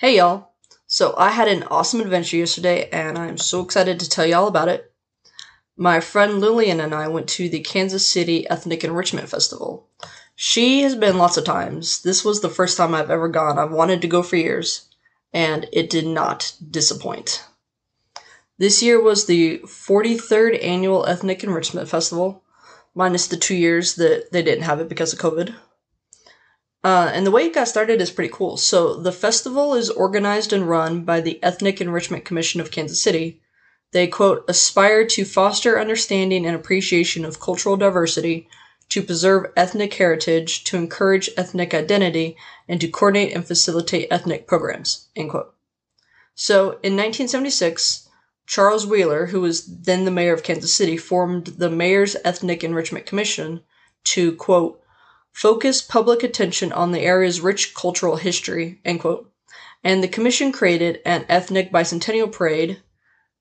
Hey, 0.00 0.18
y'all. 0.18 0.52
So, 0.86 1.12
I 1.18 1.30
had 1.30 1.48
an 1.48 1.64
awesome 1.64 2.00
adventure 2.00 2.36
yesterday, 2.36 2.88
and 2.90 3.18
I'm 3.18 3.36
so 3.36 3.62
excited 3.62 3.98
to 3.98 4.08
tell 4.08 4.24
y'all 4.24 4.46
about 4.46 4.68
it. 4.68 4.92
My 5.76 5.98
friend 5.98 6.38
Lillian 6.38 6.78
and 6.78 6.94
I 6.94 7.08
went 7.08 7.28
to 7.30 7.48
the 7.48 7.58
Kansas 7.58 8.06
City 8.06 8.48
Ethnic 8.48 8.84
Enrichment 8.84 9.28
Festival. 9.28 9.88
She 10.36 10.82
has 10.82 10.94
been 10.94 11.18
lots 11.18 11.36
of 11.36 11.44
times. 11.44 12.02
This 12.02 12.24
was 12.24 12.40
the 12.40 12.48
first 12.48 12.76
time 12.76 12.94
I've 12.94 13.10
ever 13.10 13.26
gone. 13.26 13.58
I've 13.58 13.72
wanted 13.72 14.00
to 14.02 14.06
go 14.06 14.22
for 14.22 14.36
years, 14.36 14.86
and 15.32 15.68
it 15.72 15.90
did 15.90 16.06
not 16.06 16.52
disappoint. 16.70 17.44
This 18.56 18.80
year 18.80 19.02
was 19.02 19.26
the 19.26 19.58
43rd 19.64 20.62
annual 20.62 21.06
Ethnic 21.06 21.42
Enrichment 21.42 21.88
Festival, 21.88 22.44
minus 22.94 23.26
the 23.26 23.36
two 23.36 23.56
years 23.56 23.96
that 23.96 24.30
they 24.30 24.44
didn't 24.44 24.62
have 24.62 24.78
it 24.78 24.88
because 24.88 25.12
of 25.12 25.18
COVID. 25.18 25.56
Uh, 26.84 27.10
and 27.12 27.26
the 27.26 27.30
way 27.30 27.46
it 27.46 27.54
got 27.54 27.66
started 27.68 28.00
is 28.00 28.10
pretty 28.10 28.32
cool. 28.32 28.56
So, 28.56 28.94
the 28.94 29.12
festival 29.12 29.74
is 29.74 29.90
organized 29.90 30.52
and 30.52 30.68
run 30.68 31.02
by 31.02 31.20
the 31.20 31.42
Ethnic 31.42 31.80
Enrichment 31.80 32.24
Commission 32.24 32.60
of 32.60 32.70
Kansas 32.70 33.02
City. 33.02 33.40
They, 33.92 34.06
quote, 34.06 34.44
aspire 34.48 35.04
to 35.06 35.24
foster 35.24 35.80
understanding 35.80 36.46
and 36.46 36.54
appreciation 36.54 37.24
of 37.24 37.40
cultural 37.40 37.76
diversity, 37.76 38.48
to 38.90 39.02
preserve 39.02 39.52
ethnic 39.56 39.92
heritage, 39.94 40.64
to 40.64 40.76
encourage 40.76 41.30
ethnic 41.36 41.74
identity, 41.74 42.36
and 42.68 42.80
to 42.80 42.88
coordinate 42.88 43.34
and 43.34 43.46
facilitate 43.46 44.08
ethnic 44.10 44.46
programs, 44.46 45.08
end 45.16 45.30
quote. 45.30 45.54
So, 46.34 46.78
in 46.82 46.96
1976, 46.96 48.08
Charles 48.46 48.86
Wheeler, 48.86 49.26
who 49.26 49.40
was 49.40 49.66
then 49.66 50.04
the 50.04 50.10
mayor 50.10 50.32
of 50.32 50.42
Kansas 50.42 50.74
City, 50.74 50.96
formed 50.96 51.46
the 51.46 51.68
Mayor's 51.68 52.16
Ethnic 52.24 52.62
Enrichment 52.62 53.04
Commission 53.04 53.62
to, 54.04 54.34
quote, 54.36 54.80
focus 55.38 55.80
public 55.80 56.24
attention 56.24 56.72
on 56.72 56.90
the 56.90 56.98
area's 56.98 57.40
rich 57.40 57.72
cultural 57.72 58.16
history, 58.16 58.80
end 58.84 58.98
quote. 58.98 59.30
And 59.84 60.02
the 60.02 60.08
commission 60.08 60.50
created 60.50 61.00
an 61.06 61.26
ethnic 61.28 61.70
bicentennial 61.70 62.32
parade 62.32 62.82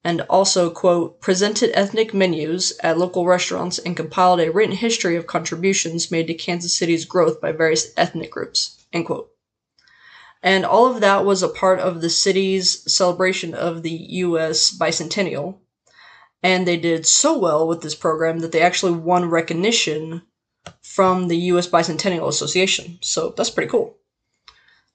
and 0.04 0.22
also, 0.30 0.70
quote, 0.70 1.20
presented 1.22 1.72
ethnic 1.74 2.14
menus 2.14 2.72
at 2.84 3.00
local 3.00 3.26
restaurants 3.26 3.80
and 3.80 3.98
compiled 3.98 4.40
a 4.40 4.52
written 4.52 4.76
history 4.76 5.16
of 5.16 5.26
contributions 5.26 6.12
made 6.12 6.28
to 6.28 6.36
Kansas 6.36 6.78
City's 6.78 7.04
growth 7.04 7.42
by 7.42 7.52
various 7.52 7.92
ethnic 7.98 8.30
groups, 8.30 8.86
end 8.94 9.08
quote. 9.08 9.32
And 10.44 10.66
all 10.66 10.86
of 10.86 11.02
that 11.02 11.26
was 11.26 11.42
a 11.42 11.50
part 11.50 11.80
of 11.80 12.02
the 12.02 12.12
city's 12.12 12.94
celebration 12.94 13.56
of 13.56 13.82
the 13.82 13.90
U.S. 13.90 14.72
bicentennial. 14.72 15.58
And 16.44 16.68
they 16.68 16.78
did 16.78 17.08
so 17.08 17.40
well 17.40 17.68
with 17.68 17.82
this 17.82 17.96
program 17.96 18.38
that 18.42 18.52
they 18.52 18.62
actually 18.62 18.92
won 18.92 19.26
recognition 19.32 20.22
from 20.82 21.28
the 21.28 21.38
U.S. 21.52 21.68
Bicentennial 21.68 22.28
Association. 22.28 22.98
So 23.02 23.34
that's 23.36 23.50
pretty 23.50 23.70
cool. 23.70 23.98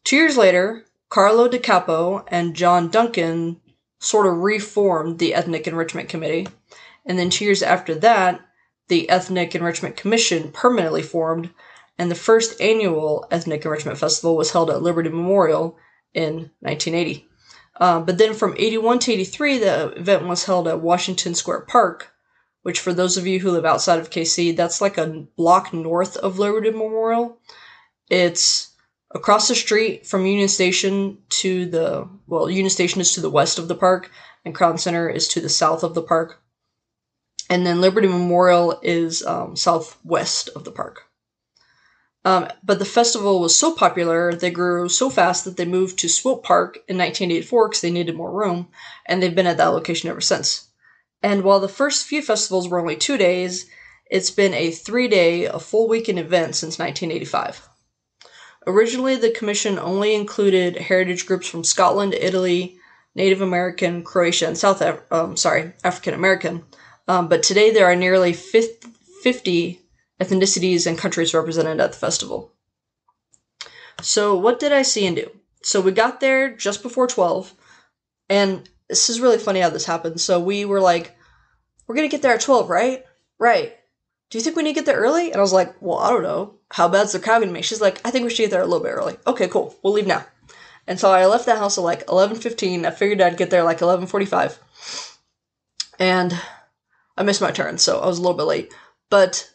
Two 0.05 0.17
years 0.17 0.37
later, 0.37 0.85
Carlo 1.09 1.49
Di 1.49 1.59
Capo 1.59 2.25
and 2.29 2.57
John 2.57 2.89
Duncan 2.89 3.61
sort 4.01 4.27
of 4.27 4.39
reformed 4.39 5.19
the 5.19 5.35
Ethnic 5.35 5.67
Enrichment 5.67 6.09
Committee. 6.09 6.49
And 7.07 7.19
then 7.19 7.31
two 7.31 7.45
years 7.45 7.63
after 7.63 7.95
that, 7.97 8.41
the 8.89 9.09
Ethnic 9.09 9.55
Enrichment 9.55 9.97
Commission 9.97 10.51
permanently 10.53 11.03
formed, 11.03 11.51
and 11.99 12.11
the 12.11 12.17
first 12.17 12.61
annual 12.61 13.27
Ethnic 13.31 13.65
Enrichment 13.65 13.99
Festival 13.99 14.37
was 14.37 14.53
held 14.53 14.71
at 14.71 14.83
Liberty 14.83 15.09
Memorial 15.09 15.77
in 16.15 16.51
1980. 16.61 17.29
Uh, 17.77 18.01
but 18.01 18.19
then 18.19 18.35
from 18.35 18.55
81 18.59 18.99
to 19.01 19.13
83, 19.13 19.59
the 19.59 19.89
event 19.93 20.27
was 20.27 20.45
held 20.45 20.69
at 20.69 20.81
Washington 20.81 21.35
Square 21.35 21.63
Park, 21.63 22.12
which 22.63 22.81
for 22.81 22.93
those 22.93 23.17
of 23.17 23.27
you 23.27 23.41
who 23.41 23.51
live 23.51 23.65
outside 23.65 23.99
of 23.99 24.11
KC, 24.11 24.57
that's 24.57 24.81
like 24.81 24.99
a 24.99 25.27
block 25.37 25.73
north 25.73 26.17
of 26.17 26.39
Liberty 26.39 26.71
Memorial. 26.71 27.39
It's 28.09 28.73
across 29.15 29.49
the 29.49 29.55
street 29.55 30.07
from 30.07 30.27
Union 30.27 30.49
Station 30.49 31.19
to 31.29 31.67
the 31.67 32.09
well, 32.27 32.49
Union 32.51 32.71
Station 32.71 33.01
is 33.01 33.13
to 33.15 33.21
the 33.21 33.31
west 33.31 33.59
of 33.59 33.69
the 33.69 33.75
park, 33.75 34.11
and 34.45 34.55
Crown 34.55 34.79
Center 34.79 35.09
is 35.09 35.29
to 35.29 35.41
the 35.41 35.49
south 35.49 35.83
of 35.83 35.95
the 35.95 36.03
park, 36.03 36.41
and 37.51 37.67
then 37.67 37.81
Liberty 37.81 38.09
Memorial 38.09 38.79
is 38.83 39.25
um, 39.25 39.57
southwest 39.57 40.49
of 40.57 40.65
the 40.65 40.73
park. 40.73 41.03
Um, 42.25 42.49
but 42.63 42.79
the 42.79 42.85
festival 42.85 43.41
was 43.41 43.59
so 43.59 43.75
popular, 43.75 44.33
they 44.33 44.53
grew 44.53 44.89
so 44.89 45.11
fast 45.11 45.45
that 45.45 45.57
they 45.57 45.65
moved 45.65 45.99
to 45.99 46.09
Swope 46.09 46.45
Park 46.45 46.77
in 46.87 46.97
1984 46.97 47.69
because 47.69 47.81
they 47.81 47.91
needed 47.91 48.15
more 48.15 48.31
room, 48.31 48.69
and 49.07 49.21
they've 49.21 49.35
been 49.35 49.49
at 49.49 49.57
that 49.57 49.67
location 49.69 50.09
ever 50.09 50.21
since. 50.21 50.69
And 51.23 51.45
while 51.45 51.61
the 51.61 51.69
first 51.69 52.07
few 52.07 52.23
festivals 52.23 52.69
were 52.69 52.81
only 52.81 52.97
two 52.97 53.17
days, 53.17 53.67
it's 54.11 54.31
been 54.31 54.55
a 54.55 54.71
three 54.71 55.09
day, 55.09 55.45
a 55.45 55.59
full 55.59 55.89
weekend 55.89 56.19
event 56.19 56.57
since 56.57 56.79
1985. 56.79 57.69
Originally, 58.67 59.17
the 59.17 59.31
commission 59.31 59.79
only 59.79 60.15
included 60.15 60.77
heritage 60.77 61.27
groups 61.27 61.49
from 61.49 61.65
Scotland, 61.65 62.15
Italy, 62.15 62.77
Native 63.15 63.41
American, 63.41 64.03
Croatia, 64.05 64.47
and 64.47 64.57
South 64.57 64.81
Af- 64.81 65.03
um, 65.11 65.37
sorry 65.37 65.73
African 65.85 66.15
American. 66.15 66.65
Um, 67.09 67.29
but 67.29 67.43
today 67.43 67.71
there 67.71 67.87
are 67.87 67.97
nearly 67.97 68.33
50 68.33 69.81
ethnicities 70.21 70.87
and 70.87 70.97
countries 70.97 71.35
represented 71.35 71.81
at 71.81 71.93
the 71.93 71.99
festival. 71.99 72.53
So, 74.01 74.37
what 74.37 74.59
did 74.59 74.73
I 74.73 74.83
see 74.83 75.07
and 75.07 75.17
do? 75.17 75.31
So, 75.63 75.81
we 75.81 75.93
got 75.93 76.21
there 76.21 76.55
just 76.55 76.83
before 76.83 77.07
12, 77.07 77.55
and 78.29 78.69
this 78.93 79.11
is 79.11 79.21
really 79.21 79.39
funny 79.39 79.61
how 79.61 79.71
this 79.71 79.85
happened. 79.85 80.21
So, 80.21 80.39
we 80.41 80.65
were 80.65 80.81
like, 80.81 81.17
we're 81.87 81.95
gonna 81.95 82.09
get 82.09 82.23
there 82.23 82.35
at 82.35 82.41
12, 82.41 82.69
right? 82.71 83.05
Right. 83.39 83.77
Do 84.31 84.39
you 84.39 84.45
think 84.45 84.57
we 84.57 84.63
need 84.63 84.71
to 84.71 84.81
get 84.81 84.87
there 84.87 85.01
early? 85.01 85.31
And 85.31 85.37
I 85.37 85.41
was 85.41 85.53
like, 85.53 85.75
well, 85.81 85.99
I 85.99 86.11
don't 86.11 86.23
know. 86.23 86.55
How 86.71 86.89
bad's 86.89 87.13
the 87.13 87.21
crowd 87.21 87.41
gonna 87.41 87.53
be? 87.53 87.63
She's 87.63 87.81
like, 87.81 88.01
I 88.05 88.11
think 88.11 88.25
we 88.25 88.31
should 88.31 88.45
get 88.45 88.51
there 88.51 88.63
a 88.63 88.67
little 88.67 88.83
bit 88.83 88.93
early. 88.93 89.17
Okay, 89.27 89.49
cool. 89.49 89.75
We'll 89.83 89.93
leave 89.93 90.07
now. 90.07 90.25
And 90.87 90.99
so 90.99 91.11
I 91.11 91.27
left 91.27 91.47
the 91.47 91.57
house 91.57 91.79
at 91.79 91.85
like 91.85 92.07
11.15. 92.07 92.85
I 92.85 92.91
figured 92.91 93.21
I'd 93.21 93.37
get 93.37 93.51
there 93.51 93.63
like 93.63 93.79
11.45. 93.79 94.59
And 95.99 96.39
I 97.17 97.23
missed 97.23 97.41
my 97.41 97.51
turn, 97.51 97.79
so 97.79 98.01
I 98.01 98.07
was 98.07 98.19
a 98.19 98.23
little 98.23 98.37
bit 98.37 98.45
late. 98.45 98.75
But 99.11 99.52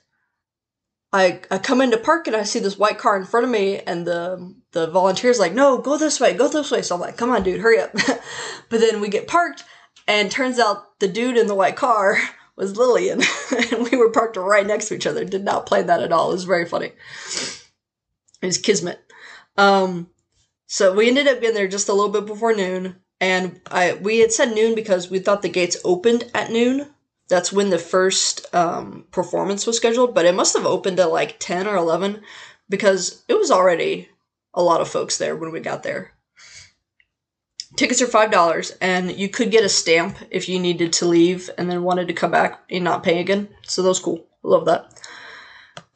I, 1.13 1.39
I 1.49 1.57
come 1.57 1.81
into 1.81 1.97
park 1.97 2.27
and 2.27 2.35
I 2.35 2.43
see 2.43 2.59
this 2.59 2.77
white 2.77 2.97
car 2.97 3.15
in 3.15 3.25
front 3.25 3.45
of 3.45 3.51
me, 3.51 3.79
and 3.79 4.05
the 4.05 4.55
the 4.71 4.87
volunteer's 4.87 5.39
like, 5.39 5.53
"No, 5.53 5.77
go 5.77 5.97
this 5.97 6.19
way, 6.19 6.33
go 6.33 6.47
this 6.47 6.71
way." 6.71 6.81
So 6.81 6.95
I'm 6.95 7.01
like, 7.01 7.17
"Come 7.17 7.31
on, 7.31 7.43
dude, 7.43 7.61
hurry 7.61 7.79
up!" 7.79 7.91
but 8.69 8.79
then 8.79 8.99
we 8.99 9.07
get 9.07 9.27
parked, 9.27 9.63
and 10.07 10.29
turns 10.29 10.59
out 10.59 10.99
the 10.99 11.07
dude 11.07 11.37
in 11.37 11.47
the 11.47 11.55
white 11.55 11.77
car 11.77 12.17
was 12.57 12.75
Lillian, 12.75 13.21
and 13.71 13.89
we 13.89 13.97
were 13.97 14.11
parked 14.11 14.35
right 14.35 14.67
next 14.67 14.89
to 14.89 14.95
each 14.95 15.07
other. 15.07 15.23
Did 15.23 15.45
not 15.45 15.65
plan 15.65 15.87
that 15.87 16.03
at 16.03 16.11
all. 16.11 16.29
It 16.29 16.35
was 16.35 16.43
very 16.43 16.65
funny. 16.65 16.91
It 18.41 18.45
was 18.45 18.57
kismet. 18.57 18.99
Um, 19.55 20.09
so 20.67 20.93
we 20.93 21.07
ended 21.07 21.27
up 21.27 21.39
getting 21.39 21.55
there 21.55 21.67
just 21.67 21.89
a 21.89 21.93
little 21.93 22.11
bit 22.11 22.25
before 22.25 22.53
noon, 22.53 22.97
and 23.21 23.61
I 23.71 23.93
we 23.93 24.19
had 24.19 24.33
said 24.33 24.53
noon 24.53 24.75
because 24.75 25.09
we 25.09 25.19
thought 25.19 25.41
the 25.41 25.49
gates 25.49 25.77
opened 25.85 26.29
at 26.33 26.51
noon. 26.51 26.87
That's 27.29 27.51
when 27.51 27.69
the 27.69 27.79
first 27.79 28.53
um, 28.55 29.05
performance 29.11 29.67
was 29.67 29.77
scheduled, 29.77 30.15
but 30.15 30.25
it 30.25 30.35
must 30.35 30.55
have 30.55 30.65
opened 30.65 30.99
at 30.99 31.11
like 31.11 31.39
ten 31.39 31.67
or 31.67 31.75
eleven 31.75 32.21
because 32.69 33.23
it 33.27 33.37
was 33.37 33.51
already 33.51 34.09
a 34.53 34.63
lot 34.63 34.81
of 34.81 34.87
folks 34.87 35.17
there 35.17 35.35
when 35.35 35.51
we 35.51 35.59
got 35.59 35.83
there. 35.83 36.13
Tickets 37.75 38.01
are 38.01 38.07
five 38.07 38.31
dollars, 38.31 38.71
and 38.79 39.11
you 39.11 39.27
could 39.27 39.51
get 39.51 39.65
a 39.65 39.69
stamp 39.69 40.17
if 40.31 40.47
you 40.47 40.57
needed 40.57 40.93
to 40.93 41.05
leave 41.05 41.49
and 41.57 41.69
then 41.69 41.83
wanted 41.83 42.07
to 42.07 42.13
come 42.13 42.31
back 42.31 42.63
and 42.69 42.83
not 42.83 43.03
pay 43.03 43.19
again. 43.19 43.49
So 43.63 43.81
that 43.81 43.89
was 43.89 43.99
cool. 43.99 44.25
Love 44.41 44.65
that. 44.65 44.93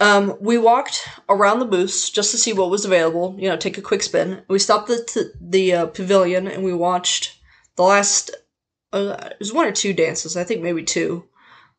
Um, 0.02 0.36
we 0.42 0.58
walked 0.58 1.08
around 1.30 1.60
the 1.60 1.66
booths 1.66 2.10
just 2.10 2.32
to 2.32 2.38
see 2.38 2.54
what 2.54 2.70
was 2.70 2.86
available. 2.86 3.36
You 3.40 3.50
know, 3.50 3.56
take 3.56 3.78
a 3.78 3.82
quick 3.82 4.04
spin. 4.04 4.42
We 4.48 4.60
stopped 4.60 4.90
at 4.90 5.08
the, 5.08 5.32
the 5.40 5.74
uh, 5.74 5.86
pavilion 5.88 6.48
and 6.48 6.64
we 6.64 6.74
watched 6.74 7.40
the 7.78 7.84
last. 7.84 8.32
Uh, 8.94 9.16
it 9.32 9.40
was 9.40 9.54
one 9.54 9.68
or 9.68 9.72
two 9.72 9.94
dances, 9.94 10.36
I 10.36 10.44
think 10.44 10.62
maybe 10.62 10.84
two, 10.84 11.26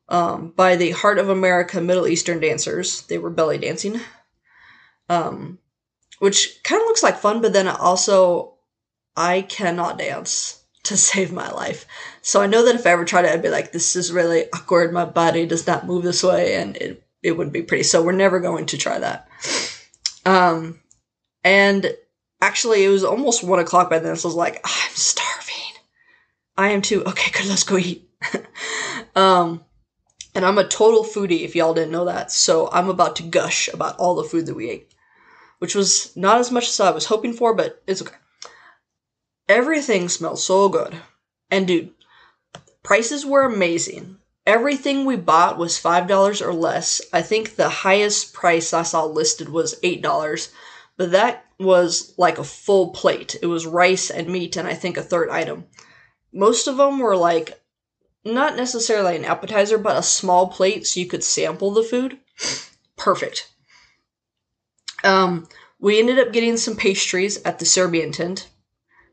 um, 0.09 0.53
by 0.57 0.77
the 0.77 0.91
Heart 0.93 1.19
of 1.19 1.29
America 1.29 1.81
Middle 1.81 2.07
Eastern 2.07 2.41
dancers. 2.41 3.03
They 3.03 3.19
were 3.19 3.31
belly 3.31 3.59
dancing, 3.59 4.01
um, 5.09 5.59
which 6.19 6.63
kind 6.65 6.81
of 6.81 6.87
looks 6.87 7.03
like 7.03 7.19
fun, 7.19 7.43
but 7.43 7.53
then 7.53 7.69
also 7.69 8.55
I 9.17 9.43
cannot 9.43 9.99
dance 9.99 10.63
to 10.85 10.97
save 10.97 11.33
my 11.33 11.51
life. 11.51 11.87
So 12.23 12.41
I 12.41 12.47
know 12.47 12.65
that 12.65 12.75
if 12.75 12.87
I 12.87 12.91
ever 12.91 13.05
tried 13.05 13.25
it, 13.27 13.33
I'd 13.33 13.43
be 13.43 13.51
like, 13.51 13.73
this 13.73 13.95
is 13.97 14.13
really 14.13 14.47
awkward. 14.53 14.93
My 14.93 15.05
body 15.05 15.47
does 15.47 15.67
not 15.67 15.87
move 15.87 16.03
this 16.03 16.23
way, 16.25 16.57
and 16.57 16.77
it, 16.77 17.05
it 17.23 17.33
would 17.37 17.53
be 17.53 17.63
pretty. 17.63 17.85
So 17.85 18.03
we're 18.03 18.13
never 18.13 18.41
going 18.41 18.67
to 18.67 18.79
try 18.79 18.99
that. 18.99 19.29
Um, 20.25 20.81
And 21.45 21.95
actually, 22.41 22.85
it 22.85 22.89
was 22.89 23.05
almost 23.05 23.43
one 23.45 23.59
o'clock 23.59 23.91
by 23.91 23.99
then, 23.99 24.17
so 24.17 24.29
I 24.29 24.31
was 24.31 24.37
like, 24.37 24.61
I'm 24.65 24.95
starving. 24.95 25.42
I 26.57 26.71
am 26.71 26.83
too. 26.83 27.03
Okay, 27.05 27.31
good, 27.33 27.49
let's 27.49 27.65
go 27.65 27.79
eat. 27.79 28.09
um, 29.17 29.65
and 30.35 30.45
I'm 30.45 30.59
a 30.59 30.67
total 30.69 31.05
foodie, 31.05 31.45
if 31.45 31.55
y'all 31.55 31.75
didn't 31.75 31.93
know 31.93 32.07
that. 32.07 32.33
So 32.33 32.69
I'm 32.73 32.89
about 32.89 33.17
to 33.17 33.23
gush 33.23 33.69
about 33.69 33.99
all 33.99 34.15
the 34.15 34.25
food 34.25 34.47
that 34.47 34.55
we 34.55 34.71
ate, 34.71 34.95
which 35.59 35.75
was 35.75 36.15
not 36.17 36.39
as 36.39 36.51
much 36.51 36.69
as 36.69 36.81
I 36.81 36.91
was 36.91 37.07
hoping 37.07 37.33
for, 37.33 37.55
but 37.55 37.83
it's 37.87 38.03
okay. 38.03 38.17
Everything 39.49 40.09
smelled 40.09 40.39
so 40.39 40.69
good. 40.69 40.97
And 41.51 41.67
dude, 41.67 41.91
prices 42.83 43.27
were 43.27 43.45
amazing. 43.45 44.19
Everything 44.47 45.05
we 45.05 45.17
bought 45.17 45.59
was 45.59 45.81
$5 45.81 46.41
or 46.41 46.53
less. 46.53 47.01
I 47.13 47.23
think 47.23 47.55
the 47.55 47.69
highest 47.69 48.33
price 48.33 48.73
I 48.73 48.83
saw 48.83 49.05
listed 49.05 49.49
was 49.49 49.79
$8, 49.83 50.51
but 50.97 51.13
that 51.13 51.45
was 51.61 52.15
like 52.19 52.39
a 52.39 52.45
full 52.45 52.91
plate. 52.91 53.37
It 53.41 53.47
was 53.47 53.67
rice 53.67 54.11
and 54.11 54.29
meat, 54.29 54.57
and 54.57 54.67
I 54.67 54.75
think 54.75 54.97
a 54.97 55.03
third 55.03 55.31
item. 55.31 55.67
Most 56.33 56.67
of 56.67 56.77
them 56.77 56.99
were 56.99 57.17
like 57.17 57.61
not 58.25 58.57
necessarily 58.57 59.17
an 59.17 59.25
appetizer, 59.25 59.79
but 59.79 59.97
a 59.97 60.03
small 60.03 60.49
plate 60.49 60.87
so 60.87 61.01
you 61.01 61.07
could 61.07 61.25
sample 61.25 61.73
the 61.73 61.83
food. 61.83 62.19
Perfect. 62.97 63.51
Um, 65.05 65.49
we 65.79 65.99
ended 65.99 66.19
up 66.19 66.33
getting 66.33 66.57
some 66.57 66.77
pastries 66.77 67.43
at 67.43 67.59
the 67.59 67.65
Serbian 67.65 68.13
tent 68.13 68.49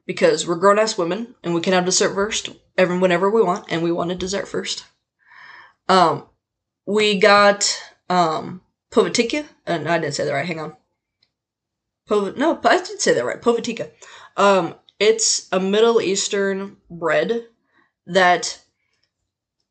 because 0.05 0.47
we're 0.47 0.55
grown 0.55 0.79
ass 0.79 0.97
women 0.97 1.35
and 1.43 1.53
we 1.53 1.61
can 1.61 1.73
have 1.73 1.85
dessert 1.85 2.13
first, 2.13 2.49
whenever 2.77 3.29
we 3.29 3.41
want, 3.41 3.65
and 3.69 3.81
we 3.81 3.91
wanted 3.91 4.19
dessert 4.19 4.47
first. 4.47 4.85
Um, 5.87 6.25
we 6.85 7.19
got 7.19 7.75
um 8.09 8.61
povitica, 8.91 9.45
and 9.65 9.87
I 9.87 9.99
didn't 9.99 10.15
say 10.15 10.25
that 10.25 10.33
right. 10.33 10.45
Hang 10.45 10.59
on. 10.59 10.75
Pov- 12.09 12.37
no, 12.37 12.59
I 12.63 12.77
did 12.77 13.01
say 13.01 13.13
that 13.13 13.25
right. 13.25 13.41
Povitica. 13.41 13.91
Um, 14.37 14.75
it's 14.99 15.47
a 15.51 15.59
Middle 15.59 16.01
Eastern 16.01 16.77
bread 16.89 17.45
that 18.07 18.61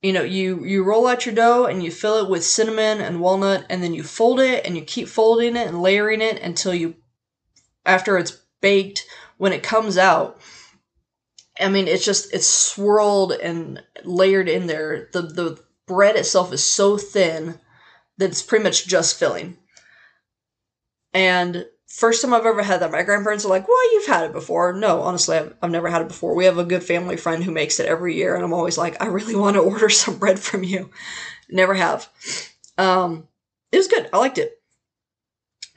you 0.03 0.13
know 0.13 0.23
you 0.23 0.65
you 0.65 0.85
roll 0.85 1.07
out 1.07 1.27
your 1.27 1.35
dough 1.35 1.67
and 1.67 1.83
you 1.83 1.91
fill 1.91 2.25
it 2.25 2.31
with 2.31 2.45
cinnamon 2.45 3.01
and 3.01 3.21
walnut 3.21 3.67
and 3.69 3.83
then 3.83 3.95
you 3.95 4.03
fold 4.03 4.41
it 4.41 4.65
and 4.65 4.77
you 4.77 4.83
keep 4.83 5.09
folding 5.09 5.57
it 5.57 5.67
and 5.67 5.83
layering 5.83 6.23
it 6.23 6.41
until 6.41 6.73
you 6.73 6.95
after 7.85 8.17
it's 8.17 8.39
baked 8.61 9.05
when 9.39 9.53
it 9.53 9.63
comes 9.63 9.99
out 9.99 10.41
i 11.59 11.69
mean 11.69 11.89
it's 11.89 12.05
just 12.05 12.33
it's 12.33 12.47
swirled 12.47 13.33
and 13.33 13.83
layered 14.05 14.49
in 14.49 14.67
there. 14.67 15.09
The 15.13 15.23
the 15.23 15.65
bread 15.87 16.17
itself 16.17 16.53
is 16.53 16.65
so 16.65 16.97
thin 16.97 17.61
that 18.19 18.31
it's 18.31 18.43
pretty 18.43 18.65
much 18.65 18.87
just 18.87 19.19
filling. 19.19 19.59
And 21.13 21.67
first 21.89 22.23
time 22.23 22.35
I've 22.35 22.47
ever 22.47 22.63
had 22.63 22.81
that, 22.81 22.93
my 22.93 23.03
grandparents 23.03 23.45
are 23.45 23.49
like, 23.49 23.67
"Well, 23.67 23.93
you've 23.93 24.07
had 24.07 24.25
it 24.27 24.33
before." 24.33 24.73
No, 24.73 25.01
honestly, 25.01 25.39
I've, 25.39 25.55
I've 25.63 25.71
never 25.71 25.89
had 25.89 26.03
it 26.03 26.09
before. 26.09 26.35
We 26.35 26.45
have 26.45 26.59
a 26.59 26.65
good 26.65 26.85
family 26.85 27.17
friend 27.17 27.43
who 27.43 27.51
makes 27.51 27.81
it 27.81 27.87
every 27.87 28.15
year, 28.15 28.37
and 28.37 28.45
I'm 28.45 28.53
always 28.53 28.79
like, 28.79 29.03
"I 29.03 29.07
really 29.07 29.35
want 29.35 29.57
to 29.57 29.63
order 29.71 29.89
some 29.89 30.19
bread 30.19 30.39
from 30.39 30.63
you." 30.63 30.91
Never 31.51 31.75
have. 31.75 32.09
Um, 32.77 33.27
it 33.73 33.79
was 33.79 33.89
good. 33.89 34.09
I 34.13 34.19
liked 34.19 34.39
it. 34.39 34.61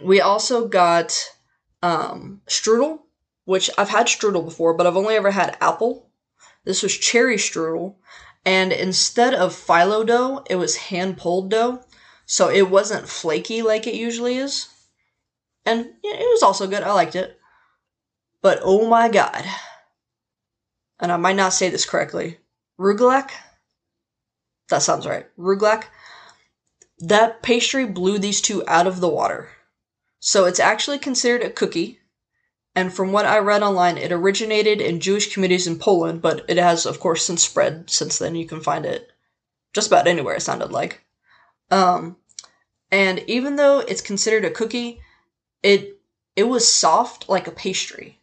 We 0.02 0.20
also 0.20 0.68
got 0.68 1.18
um, 1.82 2.42
strudel, 2.48 3.00
which 3.46 3.70
I've 3.78 3.90
had 3.90 4.08
strudel 4.08 4.44
before, 4.44 4.74
but 4.74 4.86
I've 4.86 4.98
only 4.98 5.16
ever 5.16 5.32
had 5.32 5.58
apple. 5.62 6.10
This 6.66 6.84
was 6.84 6.98
cherry 6.98 7.38
strudel, 7.38 7.96
and 8.46 8.72
instead 8.74 9.34
of 9.34 9.56
phyllo 9.56 10.06
dough, 10.06 10.44
it 10.50 10.58
was 10.58 10.76
hand 10.76 11.18
pulled 11.18 11.50
dough, 11.50 11.84
so 12.26 12.50
it 12.50 12.70
wasn't 12.70 13.08
flaky 13.08 13.62
like 13.62 13.88
it 13.88 13.96
usually 13.96 14.36
is 14.36 14.68
and 15.66 15.88
it 16.04 16.30
was 16.32 16.44
also 16.44 16.68
good. 16.68 16.84
I 16.84 16.94
liked 16.94 17.16
it. 17.16 17.38
But 18.42 18.60
oh 18.64 18.88
my 18.88 19.10
god. 19.10 19.46
And 21.00 21.12
I 21.12 21.18
might 21.18 21.36
not 21.36 21.54
say 21.54 21.70
this 21.70 21.86
correctly. 21.86 22.38
Rugelach? 22.80 23.32
That 24.70 24.82
sounds 24.82 25.06
right. 25.06 25.28
Rugelach. 25.38 25.86
That 27.00 27.42
pastry 27.42 27.86
blew 27.86 28.20
these 28.20 28.42
two 28.42 28.68
out 28.68 28.88
of 28.88 29.00
the 29.00 29.10
water. 29.10 29.50
So 30.20 30.46
it's 30.46 30.60
actually 30.60 31.00
considered 31.00 31.44
a 31.44 31.50
cookie. 31.50 32.00
And 32.76 32.94
from 32.94 33.12
what 33.12 33.26
I 33.26 33.40
read 33.40 33.64
online, 33.64 33.98
it 33.98 34.12
originated 34.12 34.80
in 34.80 35.00
Jewish 35.00 35.34
communities 35.34 35.68
in 35.68 35.78
Poland, 35.78 36.22
but 36.22 36.46
it 36.48 36.58
has, 36.58 36.86
of 36.86 37.00
course, 37.00 37.26
since 37.26 37.44
spread 37.44 37.90
since 37.90 38.18
then. 38.18 38.36
You 38.36 38.48
can 38.48 38.62
find 38.62 38.86
it 38.86 39.12
just 39.74 39.88
about 39.88 40.08
anywhere, 40.08 40.36
it 40.36 40.42
sounded 40.42 40.72
like. 40.72 41.04
Um, 41.70 42.18
and 42.92 43.20
even 43.28 43.56
though 43.56 43.80
it's 43.80 44.02
considered 44.02 44.46
a 44.46 44.52
cookie, 44.52 45.02
it 45.64 46.02
it 46.36 46.44
was 46.44 46.72
soft 46.72 47.30
like 47.30 47.48
a 47.48 47.52
pastry. 47.52 48.20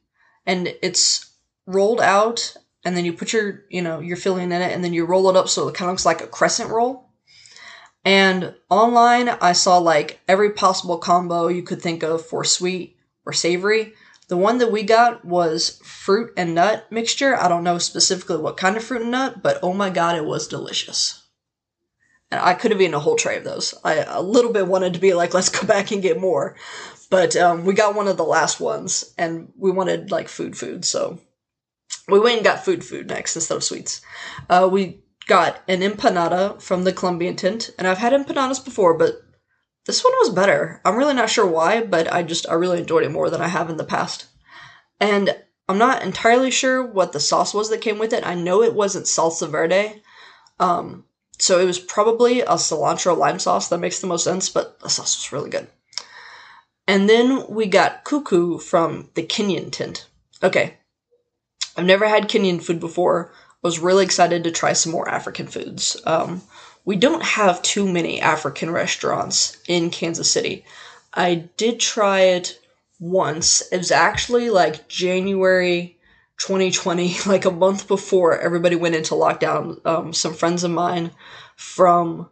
And 0.46 0.74
it's 0.82 1.30
rolled 1.66 2.00
out 2.00 2.56
and 2.84 2.96
then 2.96 3.04
you 3.04 3.12
put 3.12 3.32
your 3.32 3.64
you 3.68 3.82
know 3.82 4.00
your 4.00 4.16
filling 4.16 4.50
in 4.50 4.62
it 4.62 4.72
and 4.72 4.82
then 4.82 4.94
you 4.94 5.04
roll 5.04 5.28
it 5.28 5.36
up 5.36 5.48
so 5.48 5.68
it 5.68 5.74
kind 5.74 5.90
of 5.90 5.94
looks 5.94 6.06
like 6.06 6.22
a 6.22 6.26
crescent 6.26 6.70
roll. 6.70 7.10
And 8.04 8.54
online 8.70 9.28
i 9.28 9.52
saw 9.52 9.78
like 9.78 10.20
every 10.26 10.50
possible 10.52 10.98
combo 10.98 11.48
you 11.48 11.62
could 11.62 11.82
think 11.82 12.02
of 12.02 12.24
for 12.24 12.44
sweet 12.44 12.96
or 13.26 13.32
savory. 13.32 13.92
The 14.28 14.36
one 14.36 14.58
that 14.58 14.72
we 14.72 14.82
got 14.82 15.24
was 15.24 15.80
fruit 15.82 16.32
and 16.36 16.54
nut 16.54 16.86
mixture. 16.90 17.34
I 17.34 17.48
don't 17.48 17.64
know 17.64 17.78
specifically 17.78 18.36
what 18.36 18.58
kind 18.58 18.76
of 18.76 18.84
fruit 18.84 19.02
and 19.02 19.10
nut 19.10 19.42
but 19.42 19.58
oh 19.62 19.74
my 19.74 19.90
god 19.90 20.16
it 20.16 20.24
was 20.24 20.48
delicious. 20.48 21.24
And 22.30 22.40
i 22.40 22.54
could 22.54 22.70
have 22.70 22.80
eaten 22.80 22.94
a 22.94 23.00
whole 23.00 23.16
tray 23.16 23.36
of 23.36 23.44
those. 23.44 23.74
I 23.84 23.96
a 23.96 24.22
little 24.22 24.52
bit 24.52 24.66
wanted 24.66 24.94
to 24.94 25.00
be 25.00 25.12
like 25.12 25.34
let's 25.34 25.50
go 25.50 25.66
back 25.66 25.90
and 25.90 26.00
get 26.00 26.18
more 26.18 26.56
but 27.10 27.36
um, 27.36 27.64
we 27.64 27.74
got 27.74 27.94
one 27.94 28.08
of 28.08 28.16
the 28.16 28.24
last 28.24 28.60
ones, 28.60 29.14
and 29.16 29.52
we 29.56 29.70
wanted 29.70 30.10
like 30.10 30.28
food, 30.28 30.56
food. 30.56 30.84
So 30.84 31.18
we 32.08 32.20
went 32.20 32.36
and 32.36 32.44
got 32.44 32.64
food, 32.64 32.84
food 32.84 33.08
next 33.08 33.36
instead 33.36 33.56
of 33.56 33.64
sweets. 33.64 34.00
Uh, 34.48 34.68
we 34.70 35.02
got 35.26 35.60
an 35.68 35.80
empanada 35.80 36.60
from 36.60 36.84
the 36.84 36.92
Colombian 36.92 37.36
tent, 37.36 37.70
and 37.78 37.86
I've 37.86 37.98
had 37.98 38.12
empanadas 38.12 38.64
before, 38.64 38.96
but 38.96 39.22
this 39.86 40.04
one 40.04 40.12
was 40.18 40.30
better. 40.30 40.80
I'm 40.84 40.96
really 40.96 41.14
not 41.14 41.30
sure 41.30 41.46
why, 41.46 41.82
but 41.82 42.12
I 42.12 42.22
just 42.22 42.48
I 42.48 42.54
really 42.54 42.78
enjoyed 42.80 43.04
it 43.04 43.10
more 43.10 43.30
than 43.30 43.40
I 43.40 43.48
have 43.48 43.70
in 43.70 43.78
the 43.78 43.84
past. 43.84 44.26
And 45.00 45.34
I'm 45.68 45.78
not 45.78 46.02
entirely 46.02 46.50
sure 46.50 46.84
what 46.84 47.12
the 47.12 47.20
sauce 47.20 47.54
was 47.54 47.70
that 47.70 47.80
came 47.80 47.98
with 47.98 48.12
it. 48.12 48.26
I 48.26 48.34
know 48.34 48.62
it 48.62 48.74
wasn't 48.74 49.06
salsa 49.06 49.48
verde. 49.48 50.02
Um, 50.58 51.04
so 51.38 51.60
it 51.60 51.66
was 51.66 51.78
probably 51.78 52.40
a 52.40 52.54
cilantro 52.54 53.16
lime 53.16 53.38
sauce 53.38 53.68
that 53.68 53.78
makes 53.78 54.00
the 54.00 54.06
most 54.06 54.24
sense, 54.24 54.48
but 54.48 54.80
the 54.80 54.88
sauce 54.88 55.16
was 55.16 55.32
really 55.32 55.50
good. 55.50 55.68
And 56.88 57.06
then 57.06 57.46
we 57.48 57.66
got 57.66 58.04
kuku 58.04 58.60
from 58.62 59.10
the 59.14 59.22
Kenyan 59.22 59.70
tent. 59.70 60.08
Okay. 60.42 60.78
I've 61.76 61.84
never 61.84 62.08
had 62.08 62.28
Kenyan 62.28 62.62
food 62.62 62.80
before. 62.80 63.30
I 63.30 63.56
was 63.62 63.78
really 63.78 64.04
excited 64.04 64.42
to 64.44 64.50
try 64.50 64.72
some 64.72 64.92
more 64.92 65.06
African 65.06 65.48
foods. 65.48 66.00
Um, 66.06 66.40
we 66.86 66.96
don't 66.96 67.22
have 67.22 67.60
too 67.60 67.86
many 67.86 68.22
African 68.22 68.70
restaurants 68.70 69.58
in 69.68 69.90
Kansas 69.90 70.30
City. 70.30 70.64
I 71.12 71.34
did 71.58 71.78
try 71.78 72.20
it 72.20 72.58
once. 72.98 73.60
It 73.70 73.76
was 73.76 73.90
actually 73.90 74.48
like 74.48 74.88
January 74.88 75.98
2020, 76.38 77.18
like 77.26 77.44
a 77.44 77.50
month 77.50 77.86
before 77.86 78.38
everybody 78.38 78.76
went 78.76 78.94
into 78.94 79.12
lockdown. 79.12 79.84
Um, 79.84 80.14
some 80.14 80.32
friends 80.32 80.64
of 80.64 80.70
mine 80.70 81.10
from 81.54 82.30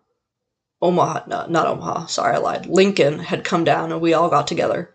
Omaha, 0.83 1.25
no, 1.27 1.47
not 1.47 1.67
Omaha, 1.67 2.07
sorry, 2.07 2.35
I 2.35 2.39
lied. 2.39 2.67
Lincoln 2.67 3.19
had 3.19 3.45
come 3.45 3.65
down 3.65 3.93
and 3.93 4.01
we 4.01 4.15
all 4.15 4.29
got 4.29 4.47
together. 4.47 4.95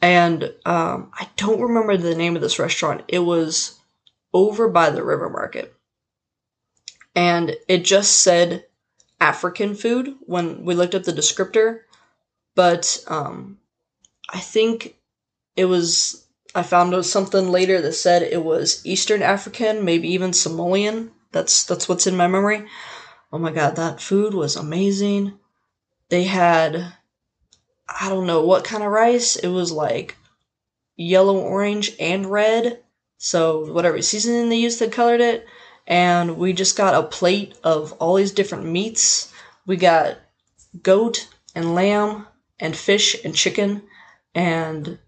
And 0.00 0.52
um, 0.64 1.10
I 1.14 1.28
don't 1.36 1.60
remember 1.60 1.96
the 1.96 2.14
name 2.14 2.36
of 2.36 2.42
this 2.42 2.58
restaurant. 2.58 3.02
It 3.08 3.20
was 3.20 3.78
over 4.32 4.68
by 4.68 4.90
the 4.90 5.04
river 5.04 5.28
market. 5.28 5.74
And 7.14 7.56
it 7.68 7.84
just 7.84 8.20
said 8.20 8.64
African 9.20 9.74
food 9.74 10.14
when 10.20 10.64
we 10.64 10.74
looked 10.74 10.94
up 10.94 11.04
the 11.04 11.12
descriptor. 11.12 11.80
But 12.54 13.04
um, 13.06 13.58
I 14.30 14.38
think 14.40 14.96
it 15.56 15.66
was, 15.66 16.26
I 16.54 16.62
found 16.62 17.04
something 17.04 17.48
later 17.50 17.80
that 17.80 17.92
said 17.92 18.22
it 18.22 18.44
was 18.44 18.84
Eastern 18.84 19.22
African, 19.22 19.84
maybe 19.84 20.08
even 20.08 20.30
Somalian. 20.32 21.10
That's 21.32 21.64
that's 21.64 21.88
what's 21.88 22.06
in 22.06 22.16
my 22.16 22.26
memory. 22.26 22.66
Oh 23.32 23.38
my 23.38 23.50
god, 23.50 23.76
that 23.76 24.00
food 24.00 24.34
was 24.34 24.56
amazing. 24.56 25.38
They 26.10 26.24
had 26.24 26.92
I 27.88 28.08
don't 28.08 28.26
know 28.26 28.44
what 28.44 28.64
kind 28.64 28.82
of 28.82 28.90
rice. 28.90 29.36
It 29.36 29.48
was 29.48 29.72
like 29.72 30.16
yellow, 30.96 31.38
orange, 31.38 31.92
and 31.98 32.26
red. 32.26 32.82
So 33.18 33.72
whatever 33.72 34.00
seasoning 34.02 34.48
they 34.48 34.56
used 34.56 34.78
that 34.80 34.92
colored 34.92 35.20
it. 35.20 35.46
And 35.86 36.36
we 36.36 36.52
just 36.52 36.76
got 36.76 36.94
a 36.94 37.06
plate 37.06 37.54
of 37.64 37.92
all 37.94 38.14
these 38.14 38.32
different 38.32 38.66
meats. 38.66 39.32
We 39.66 39.76
got 39.76 40.18
goat 40.82 41.28
and 41.54 41.74
lamb 41.74 42.26
and 42.60 42.76
fish 42.76 43.16
and 43.24 43.34
chicken 43.34 43.82
and 44.34 44.98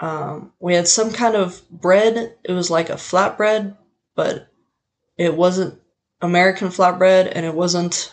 um, 0.00 0.52
we 0.60 0.74
had 0.74 0.88
some 0.88 1.12
kind 1.12 1.34
of 1.34 1.62
bread. 1.70 2.36
It 2.44 2.52
was 2.52 2.70
like 2.70 2.90
a 2.90 2.94
flatbread, 2.94 3.76
but 4.14 4.48
it 5.16 5.34
wasn't 5.34 5.80
American 6.24 6.68
flatbread 6.68 7.30
and 7.32 7.44
it 7.44 7.54
wasn't 7.54 8.12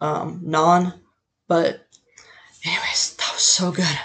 um, 0.00 0.42
naan. 0.44 0.94
But, 1.46 1.86
anyways, 2.64 3.14
that 3.16 3.30
was 3.32 3.42
so 3.42 3.70
good. 3.70 3.98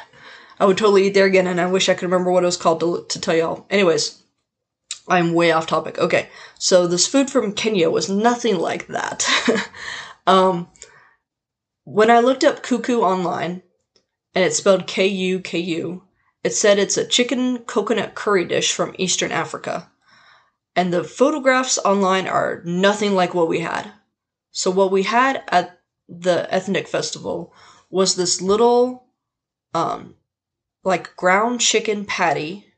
I 0.59 0.65
would 0.65 0.77
totally 0.77 1.07
eat 1.07 1.13
there 1.13 1.25
again, 1.25 1.47
and 1.47 1.59
I 1.59 1.67
wish 1.67 1.87
I 1.87 1.93
could 1.93 2.03
remember 2.03 2.31
what 2.31 2.43
it 2.43 2.45
was 2.45 2.57
called 2.57 2.81
to, 2.81 3.05
to 3.07 3.21
tell 3.21 3.35
y'all. 3.35 3.65
Anyways, 3.69 4.21
I'm 5.07 5.33
way 5.33 5.51
off 5.51 5.67
topic. 5.67 5.97
Okay, 5.97 6.29
so 6.57 6.85
this 6.85 7.07
food 7.07 7.29
from 7.29 7.53
Kenya 7.53 7.89
was 7.89 8.09
nothing 8.09 8.59
like 8.59 8.87
that. 8.87 9.25
um, 10.27 10.67
when 11.85 12.11
I 12.11 12.19
looked 12.19 12.43
up 12.43 12.61
kuku 12.61 12.99
online, 12.99 13.63
and 14.35 14.43
it's 14.43 14.57
spelled 14.57 14.85
K 14.85 15.07
U 15.07 15.39
K 15.39 15.57
U, 15.59 16.03
it 16.43 16.53
said 16.53 16.77
it's 16.77 16.97
a 16.97 17.07
chicken 17.07 17.59
coconut 17.59 18.13
curry 18.15 18.45
dish 18.45 18.73
from 18.73 18.95
Eastern 18.97 19.31
Africa. 19.31 19.89
And 20.79 20.93
the 20.93 21.03
photographs 21.03 21.77
online 21.79 22.25
are 22.25 22.61
nothing 22.63 23.13
like 23.13 23.33
what 23.33 23.49
we 23.49 23.59
had. 23.59 23.91
So, 24.51 24.71
what 24.71 24.93
we 24.93 25.03
had 25.03 25.43
at 25.49 25.81
the 26.07 26.47
ethnic 26.49 26.87
festival 26.87 27.53
was 27.89 28.15
this 28.15 28.41
little, 28.41 29.03
um, 29.73 30.15
like 30.85 31.17
ground 31.17 31.59
chicken 31.59 32.05
patty 32.05 32.73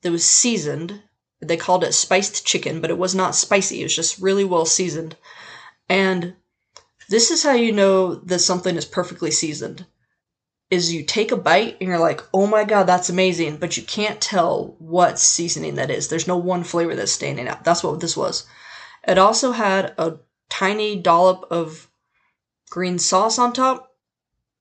that 0.00 0.10
was 0.10 0.26
seasoned. 0.26 1.02
They 1.42 1.58
called 1.58 1.84
it 1.84 1.92
spiced 1.92 2.46
chicken, 2.46 2.80
but 2.80 2.88
it 2.88 2.96
was 2.96 3.14
not 3.14 3.34
spicy. 3.34 3.80
It 3.80 3.84
was 3.84 3.96
just 3.96 4.18
really 4.18 4.44
well 4.44 4.64
seasoned. 4.64 5.18
And 5.90 6.36
this 7.10 7.30
is 7.30 7.42
how 7.42 7.52
you 7.52 7.72
know 7.72 8.14
that 8.14 8.38
something 8.38 8.76
is 8.76 8.86
perfectly 8.86 9.30
seasoned. 9.30 9.84
Is 10.72 10.94
you 10.94 11.02
take 11.02 11.30
a 11.32 11.36
bite 11.36 11.76
and 11.78 11.88
you're 11.90 11.98
like, 11.98 12.22
"Oh 12.32 12.46
my 12.46 12.64
god, 12.64 12.84
that's 12.84 13.10
amazing," 13.10 13.58
but 13.58 13.76
you 13.76 13.82
can't 13.82 14.22
tell 14.22 14.74
what 14.78 15.18
seasoning 15.18 15.74
that 15.74 15.90
is. 15.90 16.08
There's 16.08 16.26
no 16.26 16.38
one 16.38 16.64
flavor 16.64 16.94
that's 16.94 17.12
standing 17.12 17.46
out. 17.46 17.62
That's 17.62 17.84
what 17.84 18.00
this 18.00 18.16
was. 18.16 18.46
It 19.06 19.18
also 19.18 19.52
had 19.52 19.92
a 19.98 20.16
tiny 20.48 20.96
dollop 20.96 21.46
of 21.50 21.88
green 22.70 22.98
sauce 22.98 23.38
on 23.38 23.52
top. 23.52 23.94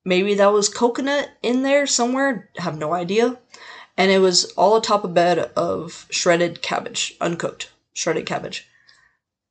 Maybe 0.04 0.34
that 0.34 0.52
was 0.52 0.68
coconut 0.68 1.30
in 1.42 1.64
there 1.64 1.88
somewhere. 1.88 2.50
Have 2.58 2.78
no 2.78 2.94
idea. 2.94 3.40
And 3.96 4.12
it 4.12 4.20
was 4.20 4.52
all 4.58 4.76
atop 4.76 5.06
a 5.06 5.08
bed 5.08 5.40
of 5.56 6.08
shredded 6.10 6.62
cabbage, 6.62 7.16
uncooked 7.22 7.72
shredded 7.94 8.26
cabbage. 8.26 8.68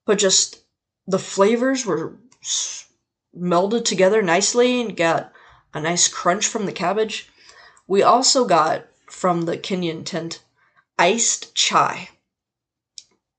But 0.05 0.19
just 0.19 0.59
the 1.07 1.19
flavors 1.19 1.87
were 1.87 2.19
melded 3.35 3.87
together 3.87 4.21
nicely 4.21 4.83
and 4.83 4.95
got 4.95 5.33
a 5.73 5.81
nice 5.81 6.09
crunch 6.09 6.47
from 6.47 6.67
the 6.67 6.73
cabbage. 6.73 7.29
We 7.87 8.03
also 8.03 8.45
got 8.45 8.87
from 9.07 9.43
the 9.43 9.59
Kenyan 9.59 10.05
tent 10.05 10.43
iced 10.99 11.55
chai. 11.55 12.11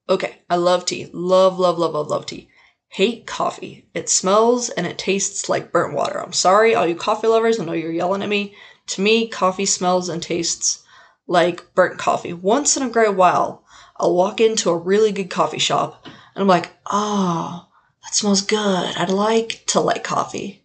Okay, 0.09 0.39
I 0.49 0.55
love 0.55 0.85
tea. 0.85 1.09
Love, 1.13 1.59
love, 1.59 1.77
love, 1.77 1.93
love, 1.93 2.07
love 2.07 2.25
tea. 2.25 2.49
Hate 2.89 3.25
coffee. 3.25 3.87
It 3.93 4.09
smells 4.09 4.69
and 4.69 4.85
it 4.85 4.97
tastes 4.97 5.47
like 5.47 5.71
burnt 5.71 5.93
water. 5.93 6.21
I'm 6.21 6.33
sorry, 6.33 6.75
all 6.75 6.85
you 6.85 6.95
coffee 6.95 7.27
lovers. 7.27 7.59
I 7.59 7.65
know 7.65 7.71
you're 7.71 7.91
yelling 7.91 8.21
at 8.21 8.29
me. 8.29 8.55
To 8.87 9.01
me, 9.01 9.27
coffee 9.29 9.65
smells 9.65 10.09
and 10.09 10.21
tastes 10.21 10.83
like 11.27 11.73
burnt 11.73 11.97
coffee. 11.97 12.33
Once 12.33 12.75
in 12.75 12.83
a 12.83 12.89
great 12.89 13.15
while, 13.15 13.63
I'll 13.95 14.15
walk 14.15 14.41
into 14.41 14.69
a 14.69 14.77
really 14.77 15.11
good 15.13 15.29
coffee 15.29 15.59
shop 15.59 16.05
and 16.05 16.41
I'm 16.41 16.47
like, 16.47 16.71
oh, 16.87 17.67
that 18.03 18.15
smells 18.15 18.41
good. 18.41 18.97
I'd 18.97 19.09
like 19.09 19.63
to 19.67 19.79
like 19.79 20.03
coffee. 20.03 20.60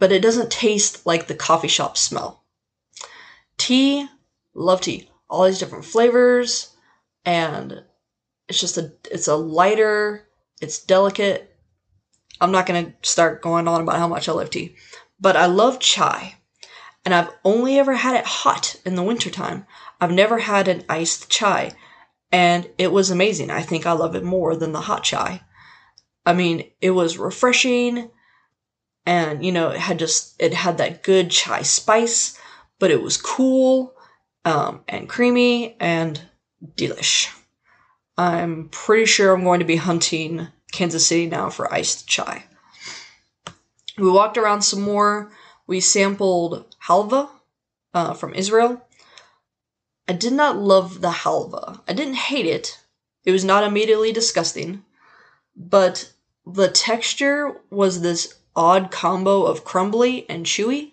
But 0.00 0.10
it 0.10 0.22
doesn't 0.22 0.50
taste 0.50 1.06
like 1.06 1.28
the 1.28 1.34
coffee 1.34 1.68
shop 1.68 1.96
smell. 1.96 2.42
Tea, 3.58 4.08
love 4.54 4.80
tea. 4.80 5.08
All 5.28 5.44
these 5.44 5.60
different 5.60 5.84
flavors, 5.84 6.74
and 7.24 7.84
it's 8.48 8.58
just 8.60 8.78
a 8.78 8.92
it's 9.12 9.28
a 9.28 9.36
lighter, 9.36 10.26
it's 10.60 10.82
delicate. 10.82 11.54
I'm 12.40 12.50
not 12.50 12.66
gonna 12.66 12.94
start 13.02 13.42
going 13.42 13.68
on 13.68 13.82
about 13.82 13.98
how 13.98 14.08
much 14.08 14.28
I 14.28 14.32
love 14.32 14.50
tea. 14.50 14.74
But 15.20 15.36
I 15.36 15.46
love 15.46 15.78
chai. 15.78 16.36
And 17.04 17.14
I've 17.14 17.30
only 17.44 17.78
ever 17.78 17.94
had 17.94 18.16
it 18.16 18.26
hot 18.26 18.76
in 18.84 18.94
the 18.94 19.02
wintertime. 19.02 19.66
I've 20.00 20.10
never 20.10 20.38
had 20.38 20.66
an 20.66 20.84
iced 20.88 21.30
chai. 21.30 21.72
And 22.32 22.68
it 22.78 22.90
was 22.90 23.10
amazing. 23.10 23.50
I 23.50 23.62
think 23.62 23.86
I 23.86 23.92
love 23.92 24.16
it 24.16 24.24
more 24.24 24.56
than 24.56 24.72
the 24.72 24.80
hot 24.80 25.04
chai. 25.04 25.42
I 26.24 26.32
mean, 26.32 26.70
it 26.80 26.90
was 26.90 27.18
refreshing 27.18 28.10
and 29.06 29.44
you 29.44 29.52
know, 29.52 29.70
it 29.70 29.80
had 29.80 29.98
just 29.98 30.34
it 30.40 30.54
had 30.54 30.78
that 30.78 31.02
good 31.02 31.30
chai 31.30 31.62
spice, 31.62 32.38
but 32.78 32.90
it 32.90 33.02
was 33.02 33.16
cool 33.16 33.94
um, 34.44 34.82
and 34.88 35.08
creamy 35.08 35.76
and 35.80 36.20
delish. 36.76 37.28
I'm 38.16 38.68
pretty 38.68 39.06
sure 39.06 39.34
I'm 39.34 39.44
going 39.44 39.60
to 39.60 39.66
be 39.66 39.76
hunting 39.76 40.48
Kansas 40.72 41.06
City 41.06 41.26
now 41.26 41.50
for 41.50 41.72
iced 41.72 42.06
chai. 42.06 42.44
We 43.96 44.10
walked 44.10 44.38
around 44.38 44.62
some 44.62 44.82
more. 44.82 45.32
We 45.66 45.80
sampled 45.80 46.74
halva 46.86 47.28
uh, 47.94 48.14
from 48.14 48.34
Israel. 48.34 48.82
I 50.08 50.12
did 50.12 50.32
not 50.32 50.58
love 50.58 51.00
the 51.00 51.10
halva. 51.10 51.80
I 51.86 51.92
didn't 51.92 52.14
hate 52.14 52.46
it. 52.46 52.78
It 53.24 53.32
was 53.32 53.44
not 53.44 53.64
immediately 53.64 54.12
disgusting, 54.12 54.84
but 55.54 56.12
the 56.46 56.68
texture 56.68 57.60
was 57.70 58.00
this 58.00 58.34
odd 58.60 58.90
combo 58.90 59.44
of 59.44 59.64
crumbly 59.64 60.28
and 60.28 60.44
chewy. 60.44 60.92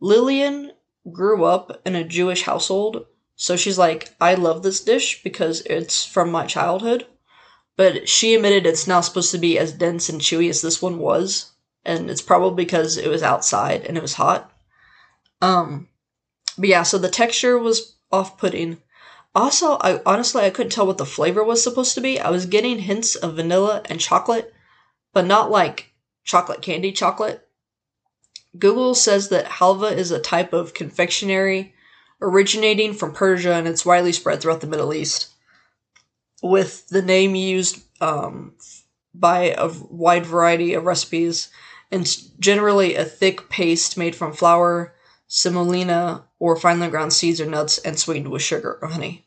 Lillian 0.00 0.70
grew 1.10 1.44
up 1.44 1.82
in 1.84 1.96
a 1.96 2.04
Jewish 2.04 2.42
household, 2.42 3.04
so 3.34 3.56
she's 3.56 3.78
like, 3.78 4.14
I 4.20 4.34
love 4.34 4.62
this 4.62 4.80
dish 4.80 5.24
because 5.24 5.60
it's 5.62 6.06
from 6.06 6.30
my 6.30 6.46
childhood. 6.46 7.04
But 7.76 8.08
she 8.08 8.36
admitted 8.36 8.64
it's 8.64 8.86
not 8.86 9.00
supposed 9.00 9.32
to 9.32 9.38
be 9.38 9.58
as 9.58 9.72
dense 9.72 10.08
and 10.08 10.20
chewy 10.20 10.48
as 10.48 10.62
this 10.62 10.80
one 10.80 10.98
was, 10.98 11.50
and 11.84 12.08
it's 12.08 12.22
probably 12.22 12.64
because 12.64 12.96
it 12.96 13.08
was 13.08 13.24
outside 13.24 13.84
and 13.84 13.96
it 13.96 14.02
was 14.02 14.14
hot. 14.14 14.52
Um, 15.42 15.88
but 16.56 16.68
yeah, 16.68 16.84
so 16.84 16.96
the 16.96 17.08
texture 17.08 17.58
was 17.58 17.96
off-putting. 18.12 18.78
Also, 19.34 19.78
I 19.80 20.00
honestly 20.06 20.44
I 20.44 20.50
couldn't 20.50 20.70
tell 20.70 20.86
what 20.86 20.98
the 20.98 21.04
flavor 21.04 21.42
was 21.42 21.60
supposed 21.60 21.96
to 21.96 22.00
be. 22.00 22.20
I 22.20 22.30
was 22.30 22.46
getting 22.46 22.78
hints 22.78 23.16
of 23.16 23.34
vanilla 23.34 23.82
and 23.86 23.98
chocolate, 23.98 24.54
but 25.12 25.26
not 25.26 25.50
like 25.50 25.87
chocolate 26.28 26.60
candy 26.60 26.92
chocolate. 26.92 27.48
Google 28.56 28.94
says 28.94 29.30
that 29.30 29.46
halva 29.46 29.90
is 29.90 30.10
a 30.10 30.20
type 30.20 30.52
of 30.52 30.74
confectionery 30.74 31.74
originating 32.20 32.92
from 32.92 33.14
Persia 33.14 33.54
and 33.54 33.66
it's 33.66 33.86
widely 33.86 34.12
spread 34.12 34.40
throughout 34.40 34.60
the 34.60 34.66
Middle 34.66 34.92
East, 34.92 35.28
with 36.42 36.86
the 36.88 37.02
name 37.02 37.34
used 37.34 37.82
um, 38.02 38.52
by 39.14 39.54
a 39.56 39.70
wide 39.88 40.26
variety 40.26 40.74
of 40.74 40.84
recipes, 40.84 41.48
and 41.90 42.02
it's 42.02 42.16
generally 42.16 42.94
a 42.94 43.04
thick 43.04 43.48
paste 43.48 43.96
made 43.96 44.14
from 44.14 44.32
flour, 44.34 44.94
semolina, 45.28 46.24
or 46.38 46.56
finely 46.56 46.88
ground 46.88 47.14
seeds 47.14 47.40
or 47.40 47.46
nuts 47.46 47.78
and 47.78 47.98
sweetened 47.98 48.28
with 48.28 48.42
sugar 48.42 48.78
or 48.82 48.88
honey. 48.88 49.26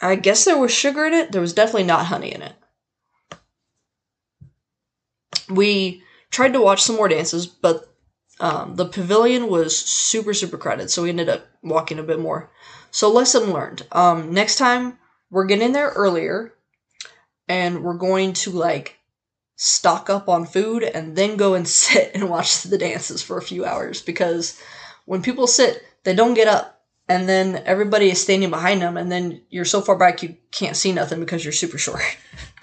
I 0.00 0.14
guess 0.14 0.44
there 0.44 0.58
was 0.58 0.72
sugar 0.72 1.06
in 1.06 1.12
it. 1.12 1.32
There 1.32 1.40
was 1.40 1.52
definitely 1.52 1.84
not 1.84 2.06
honey 2.06 2.32
in 2.32 2.42
it. 2.42 2.54
We 5.50 6.02
tried 6.30 6.52
to 6.52 6.62
watch 6.62 6.82
some 6.82 6.96
more 6.96 7.08
dances, 7.08 7.46
but 7.46 7.90
um, 8.40 8.76
the 8.76 8.86
pavilion 8.86 9.48
was 9.48 9.76
super, 9.76 10.32
super 10.32 10.56
crowded, 10.56 10.90
so 10.90 11.02
we 11.02 11.10
ended 11.10 11.28
up 11.28 11.46
walking 11.62 11.98
a 11.98 12.02
bit 12.02 12.18
more. 12.18 12.50
So, 12.90 13.10
lesson 13.10 13.52
learned. 13.52 13.86
Um, 13.92 14.32
next 14.32 14.56
time, 14.56 14.98
we're 15.30 15.44
getting 15.44 15.72
there 15.72 15.90
earlier, 15.90 16.54
and 17.48 17.84
we're 17.84 17.94
going 17.94 18.32
to 18.32 18.50
like 18.50 18.98
stock 19.56 20.08
up 20.08 20.28
on 20.28 20.46
food 20.46 20.82
and 20.82 21.16
then 21.16 21.36
go 21.36 21.52
and 21.54 21.68
sit 21.82 22.12
and 22.14 22.30
watch 22.30 22.62
the 22.62 22.78
dances 22.78 23.22
for 23.22 23.36
a 23.36 23.42
few 23.42 23.64
hours 23.64 24.00
because 24.00 24.60
when 25.04 25.22
people 25.22 25.46
sit, 25.46 25.84
they 26.04 26.14
don't 26.14 26.34
get 26.34 26.48
up, 26.48 26.80
and 27.08 27.28
then 27.28 27.62
everybody 27.66 28.10
is 28.10 28.22
standing 28.22 28.50
behind 28.50 28.80
them, 28.80 28.96
and 28.96 29.12
then 29.12 29.42
you're 29.50 29.64
so 29.64 29.82
far 29.82 29.96
back 29.96 30.22
you 30.22 30.36
can't 30.50 30.76
see 30.76 30.92
nothing 30.92 31.20
because 31.20 31.44
you're 31.44 31.52
super 31.52 31.78
short. 31.78 32.02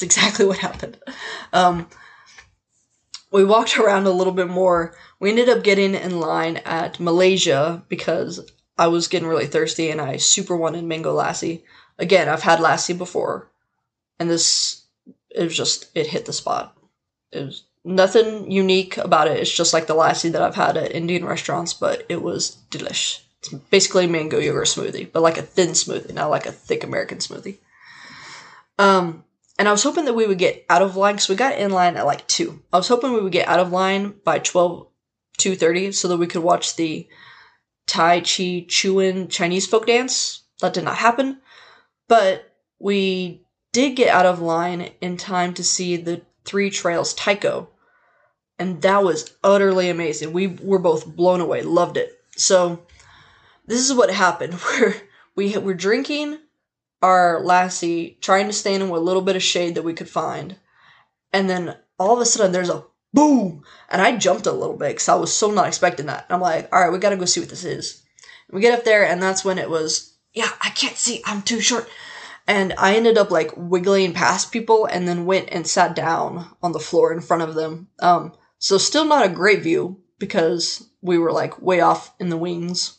That's 0.00 0.16
exactly 0.16 0.46
what 0.46 0.58
happened. 0.58 0.98
Um, 1.52 1.86
we 3.30 3.44
walked 3.44 3.78
around 3.78 4.06
a 4.06 4.10
little 4.10 4.32
bit 4.32 4.48
more. 4.48 4.94
We 5.18 5.28
ended 5.28 5.50
up 5.50 5.62
getting 5.62 5.94
in 5.94 6.20
line 6.20 6.56
at 6.58 6.98
Malaysia 6.98 7.84
because 7.88 8.50
I 8.78 8.86
was 8.86 9.08
getting 9.08 9.28
really 9.28 9.46
thirsty 9.46 9.90
and 9.90 10.00
I 10.00 10.16
super 10.16 10.56
wanted 10.56 10.84
mango 10.84 11.14
lassi. 11.14 11.62
Again, 11.98 12.30
I've 12.30 12.42
had 12.42 12.60
lassi 12.60 12.96
before, 12.96 13.50
and 14.18 14.30
this 14.30 14.84
it 15.28 15.44
was 15.44 15.56
just 15.56 15.90
it 15.94 16.06
hit 16.06 16.24
the 16.24 16.32
spot. 16.32 16.74
It 17.30 17.44
was 17.44 17.64
nothing 17.84 18.50
unique 18.50 18.96
about 18.96 19.28
it. 19.28 19.38
It's 19.38 19.54
just 19.54 19.74
like 19.74 19.86
the 19.86 19.94
lassi 19.94 20.32
that 20.32 20.42
I've 20.42 20.54
had 20.54 20.78
at 20.78 20.94
Indian 20.94 21.26
restaurants, 21.26 21.74
but 21.74 22.06
it 22.08 22.22
was 22.22 22.56
delish. 22.70 23.20
It's 23.40 23.50
basically 23.70 24.06
mango 24.06 24.38
yogurt 24.38 24.66
smoothie, 24.66 25.12
but 25.12 25.20
like 25.20 25.36
a 25.36 25.42
thin 25.42 25.70
smoothie, 25.70 26.14
not 26.14 26.30
like 26.30 26.46
a 26.46 26.52
thick 26.52 26.84
American 26.84 27.18
smoothie. 27.18 27.58
Um, 28.78 29.24
and 29.60 29.68
I 29.68 29.72
was 29.72 29.82
hoping 29.82 30.06
that 30.06 30.14
we 30.14 30.26
would 30.26 30.38
get 30.38 30.64
out 30.70 30.80
of 30.80 30.96
line 30.96 31.16
because 31.16 31.28
we 31.28 31.34
got 31.34 31.58
in 31.58 31.70
line 31.70 31.98
at 31.98 32.06
like 32.06 32.26
two. 32.26 32.62
I 32.72 32.78
was 32.78 32.88
hoping 32.88 33.12
we 33.12 33.20
would 33.20 33.30
get 33.30 33.46
out 33.46 33.60
of 33.60 33.70
line 33.70 34.14
by 34.24 34.38
12, 34.38 34.86
2.30 35.38 35.92
so 35.92 36.08
that 36.08 36.16
we 36.16 36.26
could 36.26 36.42
watch 36.42 36.76
the 36.76 37.06
Tai 37.86 38.22
Chi 38.22 38.64
Chuan 38.66 39.28
Chinese 39.28 39.66
folk 39.66 39.86
dance. 39.86 40.44
That 40.62 40.72
did 40.72 40.84
not 40.84 40.96
happen, 40.96 41.42
but 42.08 42.54
we 42.78 43.44
did 43.70 43.96
get 43.96 44.08
out 44.08 44.24
of 44.24 44.40
line 44.40 44.92
in 45.02 45.18
time 45.18 45.52
to 45.52 45.62
see 45.62 45.96
the 45.96 46.22
Three 46.46 46.70
Trails 46.70 47.12
Taiko. 47.12 47.68
and 48.58 48.80
that 48.80 49.04
was 49.04 49.36
utterly 49.44 49.90
amazing. 49.90 50.32
We 50.32 50.46
were 50.46 50.78
both 50.78 51.06
blown 51.06 51.42
away, 51.42 51.60
loved 51.60 51.98
it. 51.98 52.18
So 52.34 52.86
this 53.66 53.80
is 53.80 53.94
what 53.94 54.10
happened. 54.10 54.58
We're 54.80 54.94
we 55.36 55.54
were 55.58 55.74
drinking 55.74 56.38
our 57.02 57.40
lassi, 57.42 58.20
trying 58.20 58.46
to 58.46 58.52
stand 58.52 58.82
in 58.82 58.88
a 58.88 58.94
little 58.94 59.22
bit 59.22 59.36
of 59.36 59.42
shade 59.42 59.74
that 59.74 59.84
we 59.84 59.94
could 59.94 60.08
find, 60.08 60.56
and 61.32 61.48
then 61.48 61.76
all 61.98 62.14
of 62.14 62.20
a 62.20 62.26
sudden 62.26 62.52
there's 62.52 62.70
a 62.70 62.84
boom, 63.12 63.64
and 63.88 64.00
I 64.00 64.16
jumped 64.16 64.46
a 64.46 64.52
little 64.52 64.76
bit 64.76 64.90
because 64.90 65.08
I 65.08 65.14
was 65.14 65.32
so 65.32 65.50
not 65.50 65.68
expecting 65.68 66.06
that. 66.06 66.26
I'm 66.30 66.40
like, 66.40 66.68
all 66.72 66.80
right, 66.80 66.92
we 66.92 66.98
gotta 66.98 67.16
go 67.16 67.24
see 67.24 67.40
what 67.40 67.50
this 67.50 67.64
is. 67.64 68.02
And 68.48 68.56
we 68.56 68.60
get 68.60 68.78
up 68.78 68.84
there, 68.84 69.04
and 69.04 69.22
that's 69.22 69.44
when 69.44 69.58
it 69.58 69.70
was. 69.70 70.16
Yeah, 70.32 70.50
I 70.62 70.70
can't 70.70 70.96
see. 70.96 71.22
I'm 71.26 71.42
too 71.42 71.60
short. 71.60 71.88
And 72.46 72.74
I 72.78 72.96
ended 72.96 73.18
up 73.18 73.30
like 73.30 73.52
wiggling 73.56 74.12
past 74.12 74.52
people 74.52 74.86
and 74.86 75.06
then 75.06 75.26
went 75.26 75.48
and 75.52 75.66
sat 75.66 75.94
down 75.94 76.48
on 76.62 76.72
the 76.72 76.80
floor 76.80 77.12
in 77.12 77.20
front 77.20 77.42
of 77.42 77.54
them. 77.54 77.88
Um, 78.00 78.32
so 78.58 78.78
still 78.78 79.04
not 79.04 79.24
a 79.24 79.28
great 79.28 79.62
view 79.62 80.00
because 80.18 80.88
we 81.00 81.18
were 81.18 81.32
like 81.32 81.60
way 81.60 81.80
off 81.80 82.14
in 82.20 82.28
the 82.28 82.36
wings. 82.36 82.98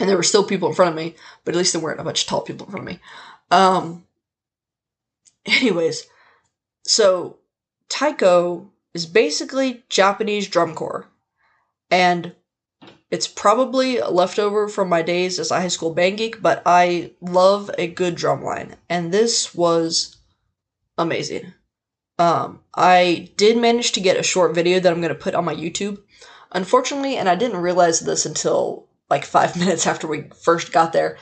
And 0.00 0.08
there 0.08 0.16
were 0.16 0.22
still 0.22 0.44
people 0.44 0.68
in 0.68 0.74
front 0.74 0.90
of 0.90 0.96
me, 0.96 1.14
but 1.44 1.54
at 1.54 1.58
least 1.58 1.72
there 1.72 1.82
weren't 1.82 2.00
a 2.00 2.04
bunch 2.04 2.22
of 2.22 2.28
tall 2.28 2.40
people 2.40 2.66
in 2.66 2.72
front 2.72 2.88
of 2.88 2.94
me. 2.94 3.00
Um, 3.50 4.04
anyways, 5.46 6.06
so 6.84 7.38
taiko 7.88 8.70
is 8.94 9.06
basically 9.06 9.84
Japanese 9.88 10.48
drum 10.48 10.74
corps. 10.74 11.06
And 11.90 12.34
it's 13.10 13.28
probably 13.28 13.98
a 13.98 14.08
leftover 14.08 14.68
from 14.68 14.88
my 14.88 15.02
days 15.02 15.38
as 15.38 15.50
a 15.50 15.60
high 15.60 15.68
school 15.68 15.92
band 15.92 16.16
geek, 16.16 16.40
but 16.40 16.62
I 16.64 17.12
love 17.20 17.70
a 17.76 17.86
good 17.86 18.14
drum 18.14 18.42
line. 18.42 18.76
And 18.88 19.12
this 19.12 19.54
was 19.54 20.16
amazing. 20.96 21.52
Um, 22.18 22.60
I 22.74 23.30
did 23.36 23.58
manage 23.58 23.92
to 23.92 24.00
get 24.00 24.16
a 24.16 24.22
short 24.22 24.54
video 24.54 24.80
that 24.80 24.90
I'm 24.90 25.00
going 25.00 25.14
to 25.14 25.14
put 25.14 25.34
on 25.34 25.44
my 25.44 25.54
YouTube. 25.54 26.00
Unfortunately, 26.52 27.16
and 27.16 27.28
I 27.28 27.34
didn't 27.34 27.60
realize 27.60 28.00
this 28.00 28.24
until 28.24 28.86
like 29.12 29.24
five 29.26 29.56
minutes 29.62 29.86
after 29.86 30.06
we 30.06 30.30
first 30.42 30.72
got 30.72 30.92
there, 30.92 31.18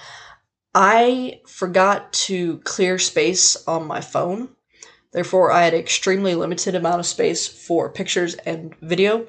I 0.74 1.40
forgot 1.46 2.12
to 2.28 2.58
clear 2.58 2.98
space 2.98 3.66
on 3.66 3.86
my 3.86 4.00
phone. 4.00 4.50
Therefore, 5.12 5.50
I 5.50 5.64
had 5.64 5.74
extremely 5.74 6.36
limited 6.36 6.76
amount 6.76 7.00
of 7.00 7.06
space 7.06 7.48
for 7.48 7.90
pictures 7.90 8.34
and 8.36 8.74
video. 8.80 9.26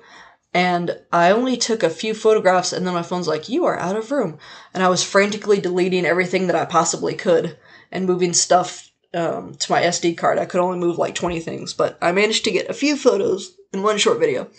And 0.53 0.99
I 1.11 1.31
only 1.31 1.57
took 1.57 1.81
a 1.81 1.89
few 1.89 2.13
photographs, 2.13 2.73
and 2.73 2.85
then 2.85 2.93
my 2.93 3.03
phone's 3.03 3.27
like, 3.27 3.49
You 3.49 3.65
are 3.65 3.79
out 3.79 3.95
of 3.95 4.11
room. 4.11 4.37
And 4.73 4.83
I 4.83 4.89
was 4.89 5.03
frantically 5.03 5.59
deleting 5.59 6.05
everything 6.05 6.47
that 6.47 6.55
I 6.55 6.65
possibly 6.65 7.15
could 7.15 7.57
and 7.91 8.05
moving 8.05 8.33
stuff 8.33 8.91
um, 9.13 9.55
to 9.55 9.71
my 9.71 9.81
SD 9.81 10.17
card. 10.17 10.37
I 10.37 10.45
could 10.45 10.59
only 10.59 10.77
move 10.77 10.97
like 10.97 11.15
20 11.15 11.39
things, 11.39 11.73
but 11.73 11.97
I 12.01 12.11
managed 12.11 12.43
to 12.43 12.51
get 12.51 12.69
a 12.69 12.73
few 12.73 12.95
photos 12.95 13.57
in 13.73 13.81
one 13.81 13.97
short 13.97 14.19
video. 14.19 14.49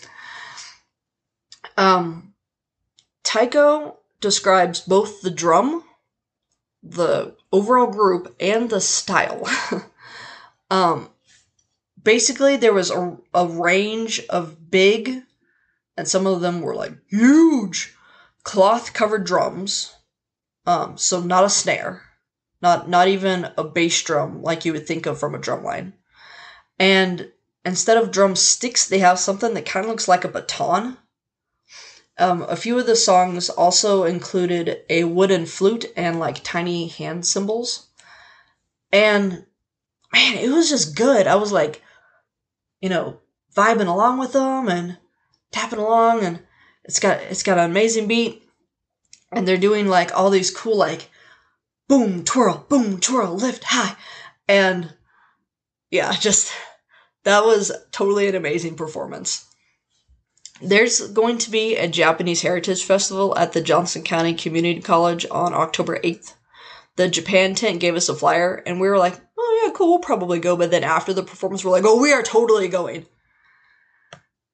Um, 1.77 2.32
Taiko 3.23 3.97
describes 4.21 4.81
both 4.81 5.21
the 5.21 5.31
drum, 5.31 5.83
the 6.81 7.35
overall 7.51 7.87
group, 7.87 8.35
and 8.39 8.69
the 8.69 8.81
style. 8.81 9.47
um, 10.69 11.09
basically, 12.01 12.57
there 12.57 12.73
was 12.73 12.91
a, 12.91 13.17
a 13.33 13.47
range 13.47 14.21
of 14.29 14.69
big, 14.69 15.23
and 15.97 16.07
some 16.07 16.27
of 16.27 16.41
them 16.41 16.61
were 16.61 16.75
like 16.75 16.93
huge, 17.07 17.95
cloth 18.43 18.93
covered 18.93 19.25
drums. 19.25 19.95
Um, 20.65 20.97
so 20.97 21.19
not 21.19 21.43
a 21.43 21.49
snare, 21.49 22.03
not 22.61 22.87
not 22.87 23.09
even 23.09 23.51
a 23.57 23.63
bass 23.65 24.01
drum 24.01 24.41
like 24.41 24.63
you 24.63 24.71
would 24.71 24.87
think 24.87 25.05
of 25.05 25.19
from 25.19 25.35
a 25.35 25.39
drum 25.39 25.63
line. 25.63 25.93
And 26.79 27.31
instead 27.65 27.97
of 27.97 28.11
drumsticks, 28.11 28.87
they 28.87 28.99
have 28.99 29.19
something 29.19 29.53
that 29.53 29.65
kind 29.65 29.85
of 29.85 29.89
looks 29.89 30.07
like 30.07 30.23
a 30.23 30.29
baton. 30.29 30.97
Um, 32.17 32.43
a 32.43 32.55
few 32.55 32.77
of 32.77 32.85
the 32.85 32.95
songs 32.95 33.49
also 33.49 34.03
included 34.03 34.81
a 34.89 35.03
wooden 35.03 35.45
flute 35.45 35.85
and 35.95 36.19
like 36.19 36.43
tiny 36.43 36.87
hand 36.87 37.25
cymbals. 37.25 37.87
And 38.91 39.45
man, 40.11 40.35
it 40.35 40.49
was 40.49 40.69
just 40.69 40.95
good. 40.95 41.25
I 41.25 41.35
was 41.35 41.51
like, 41.51 41.81
you 42.81 42.89
know, 42.89 43.19
vibing 43.55 43.87
along 43.87 44.19
with 44.19 44.33
them 44.33 44.67
and 44.67 44.97
tapping 45.51 45.79
along 45.79 46.23
and 46.23 46.39
it's 46.83 46.99
got 46.99 47.19
it's 47.21 47.43
got 47.43 47.57
an 47.57 47.69
amazing 47.69 48.07
beat. 48.07 48.43
And 49.31 49.47
they're 49.47 49.57
doing 49.57 49.87
like 49.87 50.15
all 50.15 50.29
these 50.29 50.51
cool 50.51 50.77
like 50.77 51.09
boom, 51.87 52.23
twirl, 52.23 52.65
boom, 52.69 52.99
twirl, 52.99 53.35
lift 53.35 53.63
high. 53.63 53.95
And 54.47 54.93
yeah, 55.89 56.13
just 56.13 56.51
that 57.23 57.43
was 57.43 57.71
totally 57.91 58.27
an 58.27 58.35
amazing 58.35 58.75
performance. 58.75 59.45
There's 60.63 61.01
going 61.09 61.39
to 61.39 61.51
be 61.51 61.75
a 61.75 61.89
Japanese 61.89 62.41
Heritage 62.41 62.85
Festival 62.85 63.37
at 63.37 63.51
the 63.51 63.61
Johnson 63.61 64.01
County 64.01 64.33
Community 64.33 64.79
College 64.79 65.25
on 65.29 65.53
October 65.53 65.99
8th. 65.99 66.35
The 66.95 67.09
Japan 67.09 67.53
tent 67.53 67.81
gave 67.81 67.95
us 67.95 68.07
a 68.07 68.15
flyer, 68.15 68.63
and 68.65 68.79
we 68.79 68.87
were 68.87 68.97
like, 68.97 69.19
oh, 69.37 69.63
yeah, 69.63 69.73
cool, 69.73 69.89
we'll 69.89 69.99
probably 69.99 70.39
go. 70.39 70.55
But 70.55 70.71
then 70.71 70.85
after 70.85 71.11
the 71.11 71.21
performance, 71.21 71.65
we're 71.65 71.71
like, 71.71 71.83
oh, 71.85 71.99
we 71.99 72.13
are 72.13 72.23
totally 72.23 72.69
going. 72.69 73.05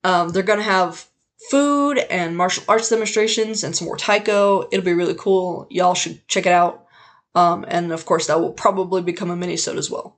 Um, 0.04 0.30
they're 0.30 0.42
going 0.42 0.60
to 0.60 0.64
have 0.64 1.06
food 1.52 2.00
and 2.00 2.36
martial 2.36 2.64
arts 2.68 2.90
demonstrations 2.90 3.64
and 3.64 3.76
some 3.76 3.86
more 3.86 3.98
taiko. 3.98 4.68
It'll 4.72 4.86
be 4.86 4.94
really 4.94 5.16
cool. 5.16 5.68
Y'all 5.70 5.94
should 5.94 6.28
check 6.28 6.48
it 6.48 6.54
out. 6.54 6.88
Um, 7.36 7.66
and 7.68 7.92
of 7.92 8.06
course, 8.08 8.26
that 8.28 8.42
will 8.42 8.54
probably 8.54 9.04
become 9.04 9.30
a 9.30 9.36
mini-sode 9.36 9.78
as 9.78 9.92
well. 9.92 10.18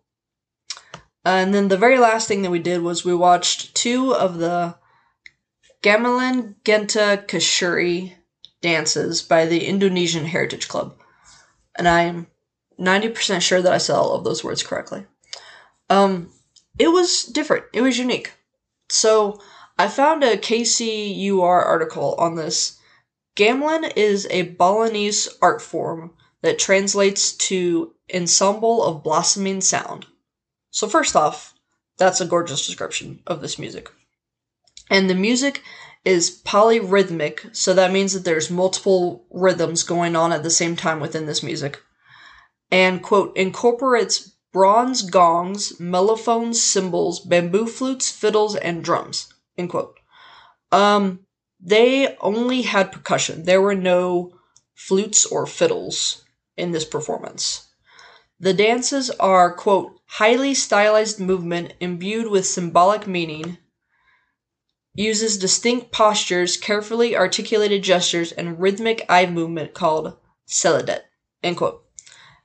And 1.25 1.53
then 1.53 1.67
the 1.67 1.77
very 1.77 1.99
last 1.99 2.29
thing 2.29 2.43
that 2.43 2.51
we 2.51 2.59
did 2.59 2.81
was 2.81 3.03
we 3.03 3.13
watched 3.13 3.75
two 3.75 4.13
of 4.13 4.37
the 4.37 4.75
Gamelan 5.81 6.55
Genta 6.63 7.23
Kasturi 7.27 8.13
dances 8.61 9.21
by 9.21 9.45
the 9.45 9.65
Indonesian 9.65 10.25
Heritage 10.25 10.67
Club. 10.67 10.95
And 11.75 11.87
I 11.87 12.03
am 12.03 12.27
90% 12.79 13.41
sure 13.41 13.61
that 13.61 13.73
I 13.73 13.77
said 13.79 13.95
all 13.95 14.13
of 14.13 14.23
those 14.23 14.43
words 14.43 14.63
correctly. 14.63 15.05
Um, 15.89 16.31
it 16.77 16.89
was 16.89 17.23
different. 17.23 17.65
It 17.73 17.81
was 17.81 17.97
unique. 17.97 18.31
So 18.89 19.39
I 19.77 19.87
found 19.87 20.23
a 20.23 20.37
KCUR 20.37 21.65
article 21.65 22.15
on 22.15 22.35
this. 22.35 22.79
Gamelan 23.35 23.91
is 23.95 24.27
a 24.29 24.43
Balinese 24.43 25.29
art 25.41 25.61
form 25.61 26.13
that 26.41 26.59
translates 26.59 27.33
to 27.33 27.93
ensemble 28.13 28.83
of 28.83 29.03
blossoming 29.03 29.61
sound. 29.61 30.05
So 30.69 30.87
first 30.87 31.15
off, 31.15 31.53
that's 31.97 32.21
a 32.21 32.25
gorgeous 32.25 32.65
description 32.65 33.21
of 33.25 33.41
this 33.41 33.57
music. 33.57 33.89
And 34.91 35.09
the 35.09 35.15
music 35.15 35.63
is 36.03 36.41
polyrhythmic, 36.43 37.55
so 37.55 37.73
that 37.73 37.93
means 37.93 38.11
that 38.11 38.25
there's 38.25 38.51
multiple 38.51 39.25
rhythms 39.31 39.83
going 39.83 40.17
on 40.17 40.33
at 40.33 40.43
the 40.43 40.49
same 40.49 40.75
time 40.75 40.99
within 40.99 41.25
this 41.25 41.41
music. 41.41 41.81
And 42.69 43.01
quote, 43.01 43.35
incorporates 43.37 44.35
bronze 44.51 45.03
gongs, 45.03 45.79
metallophones, 45.79 46.61
cymbals, 46.61 47.21
bamboo 47.21 47.67
flutes, 47.67 48.11
fiddles, 48.11 48.57
and 48.57 48.83
drums. 48.83 49.33
End 49.57 49.69
quote. 49.69 49.97
Um, 50.73 51.21
they 51.61 52.17
only 52.17 52.63
had 52.63 52.91
percussion. 52.91 53.45
There 53.45 53.61
were 53.61 53.75
no 53.75 54.33
flutes 54.73 55.25
or 55.25 55.47
fiddles 55.47 56.23
in 56.57 56.71
this 56.71 56.85
performance. 56.85 57.69
The 58.41 58.53
dances 58.53 59.09
are, 59.11 59.53
quote, 59.53 59.93
highly 60.05 60.53
stylized 60.53 61.19
movement 61.19 61.75
imbued 61.79 62.27
with 62.27 62.45
symbolic 62.45 63.07
meaning, 63.07 63.57
uses 64.93 65.37
distinct 65.37 65.91
postures, 65.91 66.57
carefully 66.57 67.15
articulated 67.15 67.83
gestures, 67.83 68.31
and 68.31 68.59
rhythmic 68.59 69.05
eye 69.07 69.25
movement 69.25 69.73
called 69.73 70.17
seledet, 70.47 71.01
end 71.43 71.57
quote. 71.57 71.83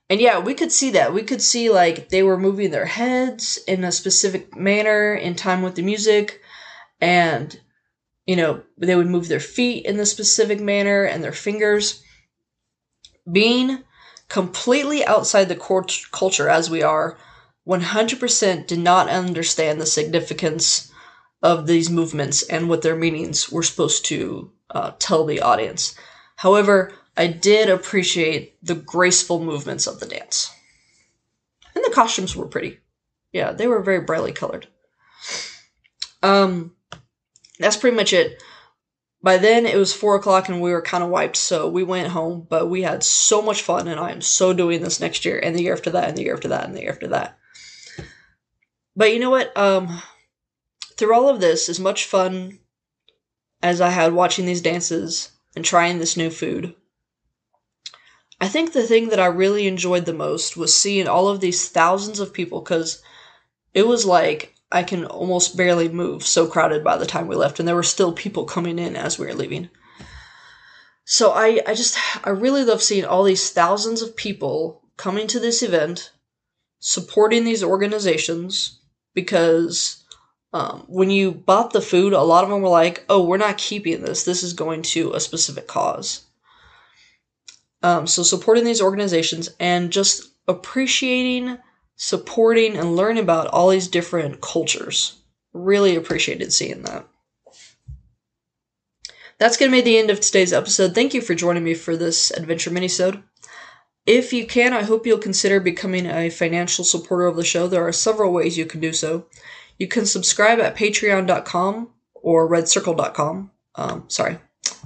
And 0.08 0.20
yeah, 0.20 0.38
we 0.38 0.54
could 0.54 0.70
see 0.70 0.90
that. 0.90 1.12
We 1.12 1.22
could 1.22 1.42
see 1.42 1.68
like 1.70 2.10
they 2.10 2.22
were 2.22 2.38
moving 2.38 2.70
their 2.70 2.86
heads 2.86 3.58
in 3.66 3.82
a 3.82 3.90
specific 3.90 4.56
manner 4.56 5.14
in 5.14 5.34
time 5.34 5.62
with 5.62 5.74
the 5.74 5.82
music, 5.82 6.40
and 7.00 7.58
you 8.26 8.36
know, 8.36 8.62
they 8.76 8.96
would 8.96 9.06
move 9.06 9.28
their 9.28 9.40
feet 9.40 9.86
in 9.86 9.96
the 9.96 10.06
specific 10.06 10.60
manner 10.60 11.04
and 11.04 11.22
their 11.22 11.32
fingers. 11.32 12.02
Being 13.30 13.84
completely 14.28 15.04
outside 15.04 15.44
the 15.48 15.56
cult- 15.56 16.06
culture 16.10 16.48
as 16.48 16.68
we 16.68 16.82
are, 16.82 17.16
100% 17.66 18.66
did 18.66 18.78
not 18.78 19.08
understand 19.08 19.80
the 19.80 19.86
significance 19.86 20.92
of 21.42 21.66
these 21.66 21.90
movements 21.90 22.42
and 22.42 22.68
what 22.68 22.82
their 22.82 22.96
meanings 22.96 23.50
were 23.50 23.62
supposed 23.62 24.04
to 24.06 24.50
uh, 24.70 24.92
tell 24.98 25.24
the 25.24 25.40
audience. 25.40 25.94
However, 26.36 26.92
I 27.16 27.28
did 27.28 27.70
appreciate 27.70 28.58
the 28.64 28.74
graceful 28.74 29.42
movements 29.42 29.86
of 29.86 30.00
the 30.00 30.06
dance. 30.06 30.50
And 31.74 31.84
the 31.84 31.94
costumes 31.94 32.34
were 32.34 32.46
pretty. 32.46 32.78
Yeah, 33.32 33.52
they 33.52 33.66
were 33.66 33.82
very 33.82 34.00
brightly 34.00 34.32
colored. 34.32 34.66
Um, 36.22 36.72
that's 37.58 37.76
pretty 37.76 37.96
much 37.96 38.12
it. 38.12 38.42
By 39.22 39.38
then, 39.38 39.66
it 39.66 39.76
was 39.76 39.92
four 39.92 40.14
o'clock 40.14 40.48
and 40.48 40.60
we 40.60 40.70
were 40.70 40.82
kind 40.82 41.02
of 41.02 41.10
wiped, 41.10 41.36
so 41.36 41.68
we 41.68 41.82
went 41.82 42.08
home. 42.08 42.46
But 42.48 42.68
we 42.68 42.82
had 42.82 43.02
so 43.02 43.42
much 43.42 43.62
fun, 43.62 43.88
and 43.88 43.98
I 43.98 44.12
am 44.12 44.20
so 44.20 44.52
doing 44.52 44.82
this 44.82 45.00
next 45.00 45.24
year, 45.24 45.38
and 45.38 45.56
the 45.56 45.62
year 45.62 45.72
after 45.72 45.90
that, 45.90 46.08
and 46.08 46.16
the 46.16 46.22
year 46.22 46.34
after 46.34 46.48
that, 46.48 46.64
and 46.64 46.76
the 46.76 46.82
year 46.82 46.92
after 46.92 47.08
that. 47.08 47.38
But 48.94 49.12
you 49.12 49.18
know 49.18 49.30
what? 49.30 49.56
Um, 49.56 50.00
through 50.96 51.14
all 51.14 51.28
of 51.28 51.40
this, 51.40 51.68
as 51.68 51.78
much 51.78 52.04
fun 52.04 52.58
as 53.62 53.80
I 53.80 53.90
had 53.90 54.12
watching 54.12 54.46
these 54.46 54.60
dances 54.60 55.30
and 55.54 55.64
trying 55.64 55.98
this 55.98 56.16
new 56.16 56.30
food, 56.30 56.74
I 58.40 58.48
think 58.48 58.72
the 58.72 58.82
thing 58.82 59.08
that 59.08 59.20
I 59.20 59.26
really 59.26 59.66
enjoyed 59.66 60.04
the 60.04 60.12
most 60.12 60.56
was 60.56 60.74
seeing 60.74 61.08
all 61.08 61.28
of 61.28 61.40
these 61.40 61.68
thousands 61.68 62.20
of 62.20 62.34
people 62.34 62.60
because 62.60 63.02
it 63.72 63.86
was 63.86 64.04
like 64.04 64.54
I 64.70 64.82
can 64.82 65.04
almost 65.04 65.56
barely 65.56 65.88
move, 65.88 66.24
so 66.24 66.46
crowded 66.46 66.82
by 66.82 66.96
the 66.96 67.06
time 67.06 67.28
we 67.28 67.36
left, 67.36 67.58
and 67.58 67.68
there 67.68 67.76
were 67.76 67.82
still 67.82 68.12
people 68.12 68.44
coming 68.44 68.78
in 68.78 68.96
as 68.96 69.18
we 69.18 69.26
were 69.26 69.34
leaving. 69.34 69.70
So 71.04 71.30
I, 71.30 71.60
I 71.66 71.74
just 71.74 71.96
I 72.26 72.30
really 72.30 72.64
love 72.64 72.82
seeing 72.82 73.04
all 73.04 73.22
these 73.22 73.50
thousands 73.50 74.02
of 74.02 74.16
people 74.16 74.82
coming 74.96 75.28
to 75.28 75.38
this 75.38 75.62
event, 75.62 76.10
supporting 76.80 77.44
these 77.44 77.62
organizations 77.62 78.80
because 79.14 80.04
um, 80.52 80.84
when 80.88 81.10
you 81.10 81.32
bought 81.32 81.72
the 81.72 81.80
food, 81.80 82.12
a 82.12 82.22
lot 82.22 82.44
of 82.44 82.50
them 82.50 82.62
were 82.62 82.68
like, 82.68 83.04
"Oh, 83.08 83.24
we're 83.24 83.36
not 83.36 83.58
keeping 83.58 84.02
this. 84.02 84.24
This 84.24 84.42
is 84.42 84.52
going 84.52 84.82
to 84.82 85.12
a 85.12 85.20
specific 85.20 85.66
cause." 85.66 86.22
Um, 87.82 88.06
so 88.06 88.22
supporting 88.22 88.64
these 88.64 88.80
organizations 88.80 89.50
and 89.60 89.92
just 89.92 90.30
appreciating, 90.48 91.58
supporting, 91.96 92.76
and 92.76 92.96
learning 92.96 93.22
about 93.22 93.48
all 93.48 93.68
these 93.68 93.88
different 93.88 94.40
cultures. 94.40 95.16
Really 95.52 95.96
appreciated 95.96 96.52
seeing 96.52 96.82
that. 96.82 97.06
That's 99.38 99.56
going 99.58 99.70
to 99.70 99.76
be 99.76 99.82
the 99.82 99.98
end 99.98 100.10
of 100.10 100.20
today's 100.20 100.52
episode. 100.52 100.94
Thank 100.94 101.12
you 101.12 101.20
for 101.20 101.34
joining 101.34 101.64
me 101.64 101.74
for 101.74 101.96
this 101.96 102.30
adventure 102.30 102.70
minisode. 102.70 103.22
If 104.06 104.32
you 104.32 104.46
can, 104.46 104.72
I 104.72 104.82
hope 104.82 105.06
you'll 105.06 105.18
consider 105.18 105.60
becoming 105.60 106.06
a 106.06 106.30
financial 106.30 106.84
supporter 106.84 107.26
of 107.26 107.36
the 107.36 107.44
show. 107.44 107.66
There 107.66 107.86
are 107.86 107.92
several 107.92 108.32
ways 108.32 108.56
you 108.56 108.64
can 108.64 108.80
do 108.80 108.92
so. 108.92 109.26
You 109.78 109.88
can 109.88 110.06
subscribe 110.06 110.58
at 110.58 110.76
patreon.com 110.76 111.90
or 112.14 112.48
redcircle.com. 112.48 113.50
Um, 113.74 114.04
sorry, 114.08 114.38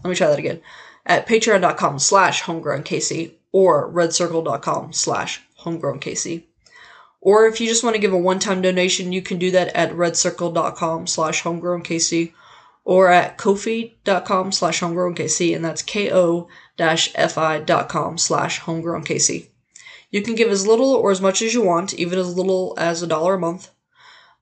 let 0.03 0.11
me 0.11 0.17
try 0.17 0.29
that 0.29 0.39
again. 0.39 0.61
At 1.07 1.27
patreon.com 1.27 1.99
slash 1.99 2.43
homegrownkc 2.43 3.33
or 3.53 3.91
redcircle.com 3.93 4.93
slash 4.93 5.43
homegrownkc. 5.61 6.45
Or 7.21 7.47
if 7.47 7.61
you 7.61 7.67
just 7.67 7.85
want 7.85 7.95
to 7.95 8.01
give 8.01 8.13
a 8.13 8.19
one-time 8.19 8.63
donation, 8.63 9.13
you 9.13 9.21
can 9.23 9.39
do 9.39 9.51
that 9.51 9.69
at 9.77 9.93
redcircle.com 9.93 11.07
slash 11.07 11.43
homegrownkc 11.43 12.33
or 12.85 13.09
at 13.09 13.37
kofi.com 13.37 14.53
slash 14.53 14.81
homegrownkc, 14.81 15.55
and 15.55 15.65
that's 15.65 15.83
ko-fi.com 15.83 16.49
slash 18.19 18.61
homegrownkc. 18.61 19.49
You 20.11 20.23
can 20.23 20.35
give 20.35 20.51
as 20.51 20.67
little 20.67 20.93
or 20.95 21.11
as 21.11 21.21
much 21.21 21.43
as 21.43 21.55
you 21.55 21.63
want, 21.63 21.95
even 21.95 22.19
as 22.19 22.35
little 22.35 22.75
as 22.79 23.03
a 23.03 23.07
dollar 23.07 23.35
a 23.35 23.39
month. 23.39 23.71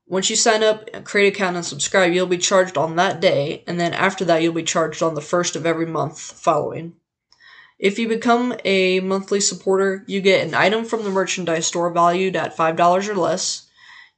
Once 0.09 0.31
you 0.31 0.37
sign 0.37 0.63
up, 0.63 1.05
create 1.05 1.35
account, 1.35 1.55
and 1.55 1.65
subscribe, 1.65 2.13
you'll 2.13 2.27
be 2.27 2.39
charged 2.39 2.79
on 2.79 2.97
that 2.97 3.21
day, 3.21 3.63
and 3.67 3.79
then 3.79 3.93
after 3.93 4.25
that, 4.25 4.43
you'll 4.43 4.55
be 4.55 4.63
charged 4.63 5.03
on 5.03 5.15
the 5.15 5.21
first 5.21 5.55
of 5.55 5.67
every 5.67 5.85
month 5.85 6.19
following. 6.19 6.95
If 7.79 7.99
you 7.99 8.09
become 8.09 8.55
a 8.65 9.01
monthly 9.01 9.41
supporter, 9.41 10.05
you 10.09 10.21
get 10.21 10.47
an 10.47 10.55
item 10.55 10.85
from 10.85 11.05
the 11.05 11.11
merchandise 11.11 11.67
store 11.67 11.93
valued 11.93 12.37
at 12.37 12.57
$5 12.57 13.09
or 13.09 13.15
less. 13.15 13.69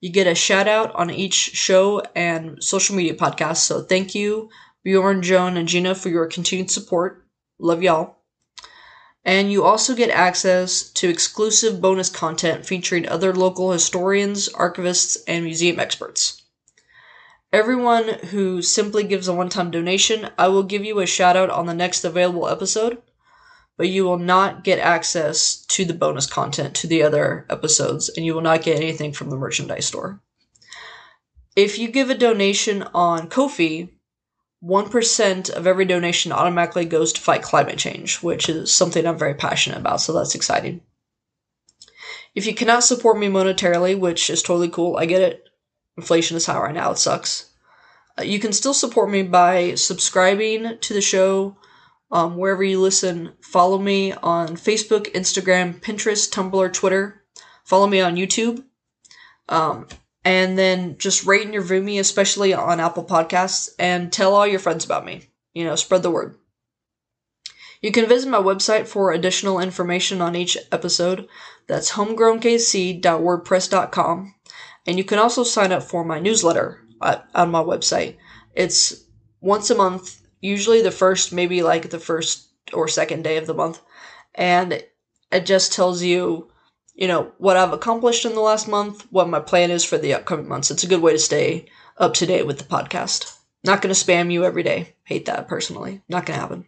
You 0.00 0.11
get 0.11 0.29
a 0.29 0.35
shout 0.35 0.68
out 0.68 0.94
on 0.94 1.11
each 1.11 1.35
show 1.35 2.00
and 2.14 2.62
social 2.62 2.96
media 2.96 3.14
podcast. 3.14 3.59
So 3.59 3.83
thank 3.83 4.14
you, 4.14 4.48
Bjorn, 4.85 5.22
Joan, 5.22 5.57
and 5.57 5.68
Gina, 5.68 5.94
for 5.94 6.09
your 6.09 6.26
continued 6.26 6.70
support. 6.70 7.26
Love 7.59 7.83
y'all. 7.83 8.19
And 9.24 9.52
you 9.52 9.64
also 9.64 9.94
get 9.94 10.11
access 10.11 10.90
to 10.92 11.09
exclusive 11.09 11.80
bonus 11.80 12.09
content 12.09 12.64
featuring 12.64 13.09
other 13.09 13.35
local 13.35 13.72
historians, 13.72 14.48
archivists, 14.50 15.18
and 15.28 15.44
museum 15.44 15.78
experts. 15.78 16.42
Everyone 17.52 18.09
who 18.30 18.62
simply 18.62 19.02
gives 19.02 19.28
a 19.28 19.35
one 19.35 19.48
time 19.48 19.70
donation, 19.70 20.30
I 20.38 20.48
will 20.48 20.62
give 20.62 20.85
you 20.85 21.00
a 21.00 21.06
shout 21.06 21.37
out 21.37 21.50
on 21.50 21.66
the 21.66 21.74
next 21.74 22.04
available 22.04 22.48
episode, 22.48 23.02
but 23.76 23.88
you 23.88 24.04
will 24.04 24.18
not 24.18 24.62
get 24.62 24.78
access 24.78 25.64
to 25.66 25.85
the 25.85 25.94
bonus 25.94 26.26
content 26.26 26.74
to 26.76 26.87
the 26.87 27.02
other 27.02 27.46
episodes, 27.50 28.09
and 28.09 28.24
you 28.24 28.35
will 28.35 28.40
not 28.40 28.62
get 28.62 28.76
anything 28.76 29.12
from 29.12 29.30
the 29.30 29.37
merchandise 29.37 29.87
store. 29.87 30.20
If 31.56 31.78
you 31.78 31.88
give 31.88 32.09
a 32.09 32.14
donation 32.14 32.85
on 32.94 33.28
Kofi, 33.28 33.90
1% 34.62 35.51
of 35.51 35.66
every 35.66 35.85
donation 35.87 36.33
automatically 36.33 36.85
goes 36.85 37.12
to 37.12 37.20
fight 37.20 37.42
climate 37.42 37.79
change, 37.79 38.23
which 38.23 38.49
is 38.49 38.73
something 38.73 39.07
I'm 39.07 39.18
very 39.18 39.35
passionate 39.35 39.79
about, 39.79 40.01
so 40.01 40.12
that's 40.12 40.35
exciting. 40.35 40.83
If 42.35 42.46
you 42.46 42.55
cannot 42.55 42.85
support 42.85 43.18
me 43.18 43.29
monetarily, 43.29 43.99
which 43.99 44.29
is 44.31 44.42
totally 44.42 44.68
cool, 44.68 44.96
I 44.96 45.07
get 45.07 45.23
it. 45.23 45.49
Inflation 45.96 46.37
is 46.37 46.46
high 46.46 46.59
right 46.59 46.75
now, 46.75 46.92
it 46.92 46.99
sucks. 46.99 47.51
Uh, 48.18 48.23
you 48.23 48.38
can 48.38 48.53
still 48.53 48.75
support 48.75 49.11
me 49.11 49.23
by 49.23 49.75
subscribing 49.75 50.79
to 50.81 50.94
the 50.94 51.01
show 51.01 51.57
um, 52.11 52.37
wherever 52.37 52.62
you 52.62 52.81
listen. 52.81 53.33
Follow 53.40 53.79
me 53.79 54.12
on 54.12 54.57
Facebook, 54.57 55.12
Instagram, 55.12 55.81
Pinterest, 55.81 56.31
Tumblr, 56.31 56.73
Twitter. 56.73 57.23
Follow 57.64 57.87
me 57.87 58.01
on 58.01 58.16
YouTube. 58.16 58.64
Um, 59.49 59.87
and 60.24 60.59
then 60.59 60.96
just 60.98 61.26
rate 61.26 61.46
and 61.46 61.54
review 61.54 61.83
me, 61.83 61.98
especially 61.98 62.52
on 62.52 62.80
Apple 62.80 63.04
Podcasts, 63.04 63.70
and 63.78 64.12
tell 64.12 64.35
all 64.35 64.46
your 64.46 64.59
friends 64.59 64.85
about 64.85 65.04
me. 65.04 65.28
You 65.54 65.64
know, 65.64 65.76
spread 65.76 66.02
the 66.02 66.11
word. 66.11 66.37
You 67.80 67.92
can 67.92 68.06
visit 68.06 68.28
my 68.28 68.38
website 68.38 68.87
for 68.87 69.11
additional 69.11 69.59
information 69.59 70.20
on 70.20 70.37
each 70.37 70.59
episode. 70.70 71.26
That's 71.66 71.92
homegrownkc.wordpress.com. 71.92 74.35
And 74.87 74.98
you 74.98 75.04
can 75.04 75.18
also 75.18 75.44
sign 75.44 75.72
up 75.72 75.83
for 75.83 76.04
my 76.04 76.20
newsletter 76.20 76.83
on 77.00 77.50
my 77.50 77.62
website. 77.62 78.18
It's 78.54 79.06
once 79.40 79.70
a 79.70 79.74
month, 79.74 80.20
usually 80.40 80.83
the 80.83 80.90
first, 80.90 81.33
maybe 81.33 81.62
like 81.62 81.88
the 81.88 81.98
first 81.98 82.50
or 82.74 82.87
second 82.87 83.24
day 83.24 83.38
of 83.38 83.46
the 83.46 83.54
month. 83.54 83.80
And 84.35 84.85
it 85.33 85.46
just 85.46 85.72
tells 85.72 86.02
you 86.02 86.50
you 86.94 87.09
know, 87.09 87.33
what 87.38 87.57
I've 87.57 87.72
accomplished 87.72 88.24
in 88.24 88.35
the 88.35 88.40
last 88.40 88.68
month, 88.68 89.07
what 89.11 89.29
my 89.29 89.40
plan 89.40 89.70
is 89.70 89.85
for 89.85 89.98
the 89.98 90.14
upcoming 90.14 90.48
months. 90.48 90.70
It's 90.70 90.85
a 90.85 90.88
good 90.88 91.03
way 91.03 91.12
to 91.12 91.18
stay 91.18 91.66
up 91.98 92.14
to 92.14 92.26
date 92.26 92.46
with 92.46 92.59
the 92.59 92.64
podcast. 92.64 93.37
Not 93.64 93.83
going 93.83 93.94
to 93.94 94.05
spam 94.05 94.33
you 94.33 94.44
every 94.44 94.62
day. 94.62 94.94
Hate 95.05 95.26
that 95.26 95.48
personally. 95.48 96.03
Not 96.09 96.24
going 96.26 96.37
to 96.37 96.40
happen. 96.40 96.66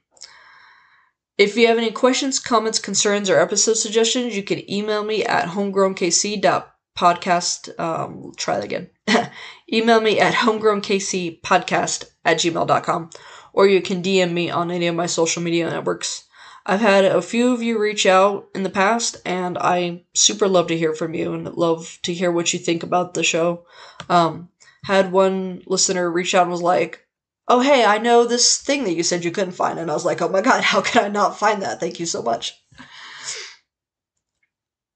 If 1.38 1.56
you 1.56 1.66
have 1.68 1.78
any 1.78 1.90
questions, 1.90 2.38
comments, 2.38 2.78
concerns, 2.78 3.30
or 3.30 3.40
episode 3.40 3.72
suggestions, 3.74 4.36
you 4.36 4.42
can 4.42 4.70
email 4.70 5.02
me 5.02 5.24
at 5.24 5.48
homegrownkc.podcast. 5.48 7.80
Um, 7.80 8.32
try 8.36 8.56
that 8.56 8.64
again. 8.64 8.90
email 9.72 9.98
me 10.00 10.20
at 10.20 10.34
homegrownkcpodcast 10.34 12.04
at 12.24 12.36
gmail.com. 12.36 13.10
Or 13.54 13.66
you 13.66 13.82
can 13.82 14.02
DM 14.02 14.32
me 14.32 14.50
on 14.50 14.70
any 14.70 14.86
of 14.86 14.94
my 14.94 15.04
social 15.06 15.42
media 15.42 15.68
networks. 15.68 16.24
I've 16.64 16.80
had 16.80 17.04
a 17.04 17.20
few 17.20 17.52
of 17.52 17.62
you 17.62 17.78
reach 17.78 18.06
out 18.06 18.48
in 18.54 18.62
the 18.62 18.70
past, 18.70 19.16
and 19.24 19.58
I 19.58 20.04
super 20.14 20.46
love 20.46 20.68
to 20.68 20.76
hear 20.76 20.94
from 20.94 21.14
you 21.14 21.34
and 21.34 21.52
love 21.54 21.98
to 22.02 22.14
hear 22.14 22.30
what 22.30 22.52
you 22.52 22.58
think 22.58 22.82
about 22.82 23.14
the 23.14 23.24
show. 23.24 23.66
Um, 24.08 24.48
had 24.84 25.10
one 25.12 25.62
listener 25.66 26.10
reach 26.10 26.34
out 26.34 26.42
and 26.42 26.52
was 26.52 26.62
like, 26.62 27.04
"Oh, 27.48 27.60
hey, 27.60 27.84
I 27.84 27.98
know 27.98 28.24
this 28.24 28.58
thing 28.58 28.84
that 28.84 28.94
you 28.94 29.02
said 29.02 29.24
you 29.24 29.32
couldn't 29.32 29.54
find," 29.54 29.78
and 29.78 29.90
I 29.90 29.94
was 29.94 30.04
like, 30.04 30.22
"Oh 30.22 30.28
my 30.28 30.40
god, 30.40 30.62
how 30.70 30.80
could 30.82 31.02
I 31.02 31.08
not 31.08 31.38
find 31.38 31.62
that? 31.62 31.80
Thank 31.80 31.98
you 31.98 32.06
so 32.06 32.22
much." 32.22 32.54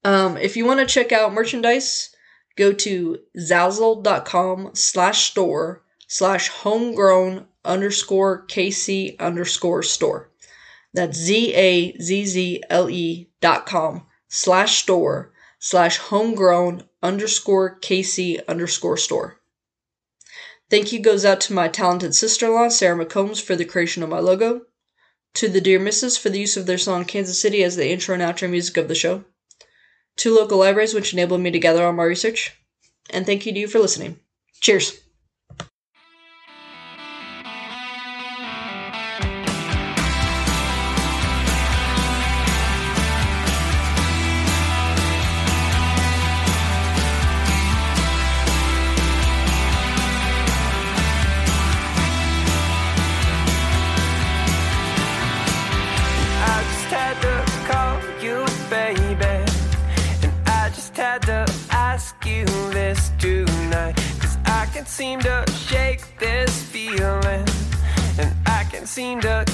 Um, 0.05 0.37
if 0.37 0.55
you 0.55 0.65
want 0.65 0.79
to 0.79 0.85
check 0.85 1.11
out 1.11 1.33
merchandise, 1.33 2.15
go 2.55 2.71
to 2.71 3.19
zazzle.com 3.37 4.71
slash 4.73 5.31
store 5.31 5.83
slash 6.07 6.47
homegrown 6.47 7.45
underscore 7.65 8.47
kc 8.47 9.19
underscore 9.19 9.83
store. 9.83 10.31
That's 10.97 11.15
Z 11.15 11.53
A 11.53 11.95
Z 11.99 12.25
Z 12.25 12.63
L 12.71 12.89
E 12.89 13.29
dot 13.39 13.67
com 13.67 14.07
slash 14.27 14.81
store 14.81 15.31
slash 15.59 15.97
homegrown 15.97 16.85
underscore 17.03 17.79
KC 17.79 18.45
underscore 18.47 18.97
store. 18.97 19.37
Thank 20.71 20.91
you 20.91 20.99
goes 20.99 21.23
out 21.23 21.39
to 21.41 21.53
my 21.53 21.67
talented 21.67 22.15
sister 22.15 22.47
in 22.47 22.53
law, 22.53 22.69
Sarah 22.69 23.05
McCombs, 23.05 23.39
for 23.39 23.55
the 23.55 23.63
creation 23.63 24.01
of 24.01 24.09
my 24.09 24.17
logo, 24.17 24.61
to 25.35 25.47
the 25.47 25.61
Dear 25.61 25.79
Misses 25.79 26.17
for 26.17 26.29
the 26.29 26.39
use 26.39 26.57
of 26.57 26.65
their 26.65 26.79
song 26.79 27.05
Kansas 27.05 27.39
City 27.39 27.63
as 27.63 27.75
the 27.75 27.87
intro 27.87 28.15
and 28.15 28.23
outro 28.23 28.49
music 28.49 28.75
of 28.77 28.87
the 28.87 28.95
show, 28.95 29.23
to 30.15 30.33
local 30.33 30.57
libraries 30.57 30.95
which 30.95 31.13
enabled 31.13 31.41
me 31.41 31.51
to 31.51 31.59
gather 31.59 31.85
all 31.85 31.93
my 31.93 32.05
research, 32.05 32.59
and 33.11 33.23
thank 33.23 33.45
you 33.45 33.53
to 33.53 33.59
you 33.59 33.67
for 33.67 33.77
listening. 33.77 34.19
Cheers. 34.61 34.99
Seem 68.97 69.21
to 69.21 69.46